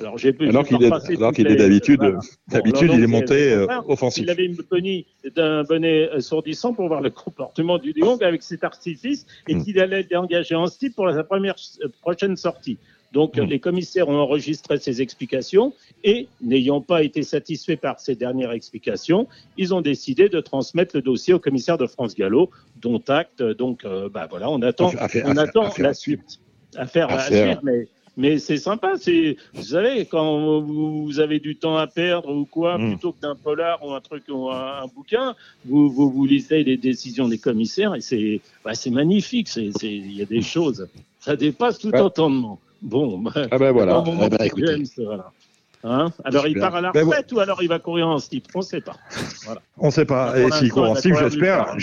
Alors, 0.00 0.18
j'ai 0.18 0.34
alors 0.40 0.66
qu'il 0.66 0.82
est, 0.82 1.16
alors 1.16 1.32
qu'il 1.32 1.46
est 1.46 1.56
d'habitude, 1.56 2.00
d'habitude, 2.48 2.90
il 2.94 3.02
est 3.02 3.06
monté 3.06 3.52
euh, 3.52 3.66
offensif. 3.86 4.24
Il 4.24 4.30
avait 4.30 4.46
une 4.46 4.56
bonnet 4.56 5.04
d'un 5.36 5.62
bonnet 5.62 6.08
assourdissant 6.10 6.72
pour 6.72 6.88
voir 6.88 7.00
le 7.00 7.10
comportement 7.10 7.78
du 7.78 7.92
lion 7.92 8.16
avec 8.20 8.42
cet 8.42 8.64
artifice 8.64 9.26
et 9.46 9.54
hmm. 9.54 9.64
qu'il 9.64 9.80
allait 9.80 10.06
l'engager 10.10 10.54
en 10.54 10.66
style 10.66 10.92
pour 10.92 11.10
sa 11.10 11.22
première 11.24 11.56
euh, 11.84 11.88
prochaine 12.00 12.36
sortie. 12.36 12.78
Donc, 13.12 13.36
hmm. 13.36 13.42
les 13.42 13.58
commissaires 13.58 14.08
ont 14.08 14.16
enregistré 14.16 14.78
ces 14.78 15.02
explications 15.02 15.74
et, 16.02 16.28
n'ayant 16.40 16.80
pas 16.80 17.02
été 17.02 17.22
satisfaits 17.22 17.76
par 17.76 18.00
ces 18.00 18.14
dernières 18.14 18.52
explications, 18.52 19.28
ils 19.56 19.74
ont 19.74 19.80
décidé 19.80 20.28
de 20.28 20.40
transmettre 20.40 20.96
le 20.96 21.02
dossier 21.02 21.34
au 21.34 21.38
commissaire 21.38 21.76
de 21.76 21.86
France 21.86 22.14
Gallo, 22.14 22.50
dont 22.80 23.02
acte. 23.08 23.42
Donc, 23.42 23.84
euh, 23.84 24.08
bah 24.08 24.26
voilà, 24.30 24.48
on 24.48 24.62
attend, 24.62 24.92
on 25.24 25.36
attend 25.36 25.70
la 25.78 25.94
suite. 25.94 26.40
Affaire 26.76 27.10
à 27.10 27.26
suivre, 27.26 27.60
mais 27.64 27.88
mais 28.20 28.38
c'est 28.38 28.58
sympa, 28.58 28.92
c'est, 29.00 29.38
vous 29.54 29.62
savez, 29.62 30.04
quand 30.04 30.60
vous 30.60 31.20
avez 31.20 31.40
du 31.40 31.56
temps 31.56 31.78
à 31.78 31.86
perdre 31.86 32.30
ou 32.30 32.44
quoi, 32.44 32.76
hmm. 32.76 32.90
plutôt 32.90 33.12
que 33.12 33.20
d'un 33.22 33.34
polar 33.34 33.82
ou 33.82 33.94
un 33.94 34.00
truc 34.00 34.24
ou 34.28 34.50
un, 34.50 34.86
bouquin, 34.94 35.34
vous, 35.64 35.88
vous, 35.88 36.10
vous, 36.10 36.26
lisez 36.26 36.62
les 36.62 36.76
décisions 36.76 37.28
des 37.28 37.38
commissaires 37.38 37.94
et 37.94 38.02
c'est, 38.02 38.42
bah, 38.62 38.74
c'est 38.74 38.90
magnifique. 38.90 39.48
C'est, 39.48 39.70
il 39.82 40.12
y 40.12 40.20
a 40.20 40.26
des 40.26 40.42
choses, 40.42 40.86
ça 41.18 41.34
dépasse 41.34 41.78
tout 41.78 41.94
entendement. 41.94 42.60
Bon, 42.82 43.18
bah, 43.18 43.32
ah 43.50 43.58
ben 43.58 43.72
voilà. 43.72 43.96
Ah 43.96 44.28
ben, 44.28 44.50
voilà. 44.98 45.32
Hein? 45.82 46.12
Alors 46.24 46.46
il 46.46 46.58
part 46.58 46.74
à 46.74 46.82
la 46.82 46.92
ben, 46.92 47.06
retraite 47.06 47.32
ou 47.32 47.40
alors 47.40 47.62
il 47.62 47.68
va 47.68 47.78
courir 47.78 48.06
en 48.06 48.18
slip? 48.18 48.48
On 48.54 48.58
ne 48.58 48.64
sait 48.64 48.82
pas. 48.82 48.96
Voilà. 49.46 49.62
On 49.78 49.86
ne 49.86 49.90
sait 49.90 50.04
pas. 50.04 50.38
Et 50.38 50.50
s'il 50.50 50.70
court 50.70 50.90
en 50.90 50.94
slip, 50.94 51.16
j'espère, 51.16 51.78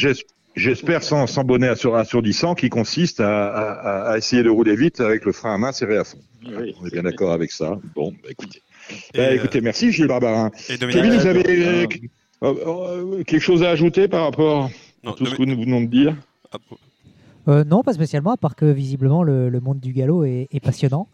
J'espère 0.58 1.04
sans, 1.04 1.28
sans 1.28 1.44
bonnet 1.44 1.68
assourdissant 1.68 2.56
qui 2.56 2.70
consiste 2.70 3.20
à, 3.20 4.16
essayer 4.18 4.42
de 4.42 4.50
rouler 4.50 4.76
vite 4.76 5.00
avec 5.00 5.24
le 5.24 5.32
frein 5.32 5.54
à 5.54 5.58
main 5.60 5.72
serré 5.72 5.98
à 5.98 6.04
fond. 6.04 6.18
On 6.46 6.86
est 6.86 6.92
bien 6.92 7.04
d'accord 7.04 7.32
avec 7.32 7.52
ça. 7.52 7.80
Bon, 7.96 8.12
bah, 8.24 8.30
écoutez. 8.32 8.64
Bah, 9.14 9.34
écoutez, 9.34 9.62
merci 9.62 9.92
Gilles 9.92 10.08
Barbarin. 10.08 10.50
Kevin, 10.68 11.16
vous 11.16 11.28
avez 11.28 11.44
euh, 11.48 11.86
euh, 12.44 12.56
euh, 12.66 13.24
quelque 13.24 13.42
chose 13.42 13.62
à 13.62 13.70
ajouter 13.70 14.08
par 14.08 14.24
rapport 14.24 14.72
à 15.06 15.12
tout 15.14 15.28
ce 15.28 15.36
que 15.36 15.44
nous 15.44 15.60
venons 15.60 15.82
de 15.82 15.88
dire? 15.88 16.16
Non, 17.46 17.84
pas 17.84 17.94
spécialement, 17.94 18.32
à 18.32 18.38
part 18.38 18.56
que 18.56 18.66
visiblement 18.66 19.22
le, 19.22 19.60
monde 19.60 19.80
du 19.80 19.94
galop 19.94 20.26
est 20.26 20.60
passionnant. 20.64 21.08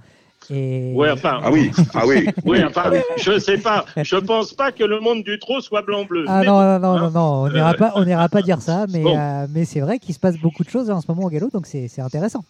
Et... 0.51 0.93
enfin. 1.11 1.39
Ah 1.43 1.51
oui, 1.51 1.71
ah 1.93 2.05
oui. 2.05 2.27
oui, 2.45 2.63
enfin, 2.63 2.91
je 3.17 3.39
sais 3.39 3.57
pas. 3.57 3.85
Je 3.97 4.15
pense 4.17 4.53
pas 4.53 4.71
que 4.71 4.83
le 4.83 4.99
monde 4.99 5.23
du 5.23 5.39
trot 5.39 5.61
soit 5.61 5.81
blanc-bleu. 5.81 6.25
Ah 6.27 6.43
non, 6.43 6.79
non, 6.79 6.99
non, 6.99 7.11
non, 7.11 7.43
on 7.43 7.49
n'ira 7.49 7.73
pas, 7.73 7.91
on 7.95 8.05
n'ira 8.05 8.29
pas 8.29 8.41
dire 8.41 8.61
ça, 8.61 8.85
mais, 8.91 9.03
euh, 9.05 9.47
mais 9.53 9.65
c'est 9.65 9.79
vrai 9.79 9.99
qu'il 9.99 10.13
se 10.13 10.19
passe 10.19 10.37
beaucoup 10.37 10.63
de 10.63 10.69
choses 10.69 10.89
en 10.89 11.01
ce 11.01 11.05
moment 11.09 11.27
au 11.27 11.29
galop, 11.29 11.49
donc 11.51 11.65
c'est 11.67 11.99
intéressant. 11.99 12.43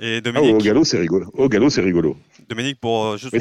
Et 0.00 0.20
Dominique. 0.20 0.54
Ah, 0.54 0.56
au 0.56 0.60
galop, 0.60 0.84
c'est 0.84 0.98
rigolo. 0.98 1.26
Au 1.34 1.48
galop, 1.48 1.70
c'est 1.70 1.80
rigolo. 1.80 2.16
Dominique, 2.48 2.78
pour 2.80 3.04
euh, 3.04 3.16
juste 3.16 3.34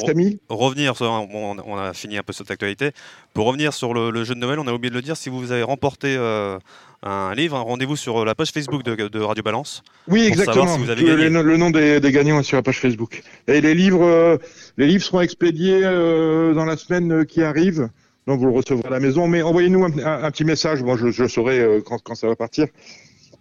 revenir, 0.50 0.96
sur, 0.96 1.06
on, 1.10 1.78
a 1.78 1.94
fini 1.94 2.18
un 2.18 2.24
peu 2.24 2.34
cette 2.34 2.52
actualité. 2.52 2.92
Pour 3.34 3.46
revenir 3.46 3.74
sur 3.74 3.94
le, 3.94 4.24
jeu 4.24 4.36
de 4.36 4.40
Noël, 4.40 4.60
on 4.60 4.68
a 4.68 4.74
oublié 4.74 4.90
de 4.90 4.96
le 4.96 5.02
dire. 5.02 5.18
Si 5.18 5.30
vous 5.30 5.52
avez 5.52 5.64
remporté 5.64 6.16
euh, 6.18 6.58
un 7.02 7.34
livre, 7.36 7.58
un 7.58 7.62
rendez-vous 7.62 7.96
sur 7.96 8.26
la 8.26 8.36
page 8.36 8.52
Facebook 8.52 8.84
de, 8.84 9.20
Radio 9.20 9.44
Balance. 9.44 9.84
Oui, 10.08 10.26
exactement. 10.26 10.78
le, 10.78 11.58
nom 11.58 11.70
des, 11.70 12.00
gagnants 12.12 12.40
est 12.40 12.44
sur 12.44 12.58
la 12.58 12.64
page 12.64 12.80
Facebook. 12.80 13.22
Et 13.48 13.62
les 13.62 13.74
livres, 13.74 14.06
euh, 14.06 14.38
les 14.78 14.88
livres 14.88 15.04
seront 15.04 15.22
expédiés 15.22 15.82
dans 15.82 16.66
la 16.66 16.78
semaine 16.78 17.26
qui 17.26 17.44
arrive. 17.44 17.90
Donc 18.26 18.40
vous 18.40 18.46
le 18.46 18.54
recevrez 18.54 18.88
à 18.88 18.92
la 18.92 19.00
maison. 19.00 19.28
Mais 19.28 19.42
envoyez-nous 19.42 19.84
un, 19.84 20.32
petit 20.32 20.46
message. 20.46 20.82
Moi, 20.84 20.98
je, 20.98 21.28
saurai 21.28 21.82
quand, 21.86 22.02
quand, 22.02 22.16
ça 22.16 22.28
va 22.28 22.36
partir. 22.36 22.68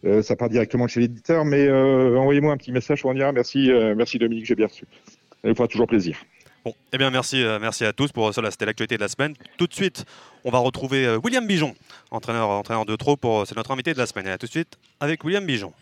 Euh, 0.05 0.21
ça 0.23 0.35
part 0.35 0.49
directement 0.49 0.89
chez 0.89 1.01
l'éditeur, 1.01 1.45
mais 1.45 1.67
euh, 1.67 2.19
envoyez-moi 2.19 2.53
un 2.53 2.57
petit 2.57 2.73
message 2.73 3.03
pour 3.03 3.15
dire 3.15 3.33
merci, 3.33 3.71
euh, 3.71 3.95
merci 3.97 4.19
Dominique, 4.19 4.47
j'ai 4.47 4.57
bien 4.57 4.67
reçu. 4.67 4.85
Nous 5.45 5.55
fera 5.55 5.69
toujours 5.69 5.87
plaisir. 5.87 6.17
Bon, 6.65 6.75
eh 6.93 6.99
bien 6.99 7.11
merci, 7.11 7.45
merci 7.61 7.85
à 7.85 7.93
tous 7.93 8.13
pour 8.13 8.33
ça. 8.33 8.51
C'était 8.51 8.67
l'actualité 8.67 8.97
de 8.97 9.01
la 9.01 9.09
semaine. 9.09 9.35
Tout 9.59 9.67
de 9.67 9.75
suite, 9.75 10.05
on 10.45 10.51
va 10.51 10.59
retrouver 10.59 11.17
William 11.25 11.45
Bijon, 11.45 11.75
entraîneur, 12.13 12.49
entraîneur 12.49 12.87
de 12.87 12.95
trop. 12.95 13.17
Pour 13.17 13.47
c'est 13.47 13.57
notre 13.57 13.73
invité 13.73 13.93
de 13.93 13.99
la 13.99 14.07
semaine. 14.07 14.29
Et 14.29 14.31
à 14.31 14.39
tout 14.39 14.47
de 14.47 14.53
suite 14.53 14.79
avec 15.01 15.25
William 15.25 15.45
Bijon. 15.45 15.73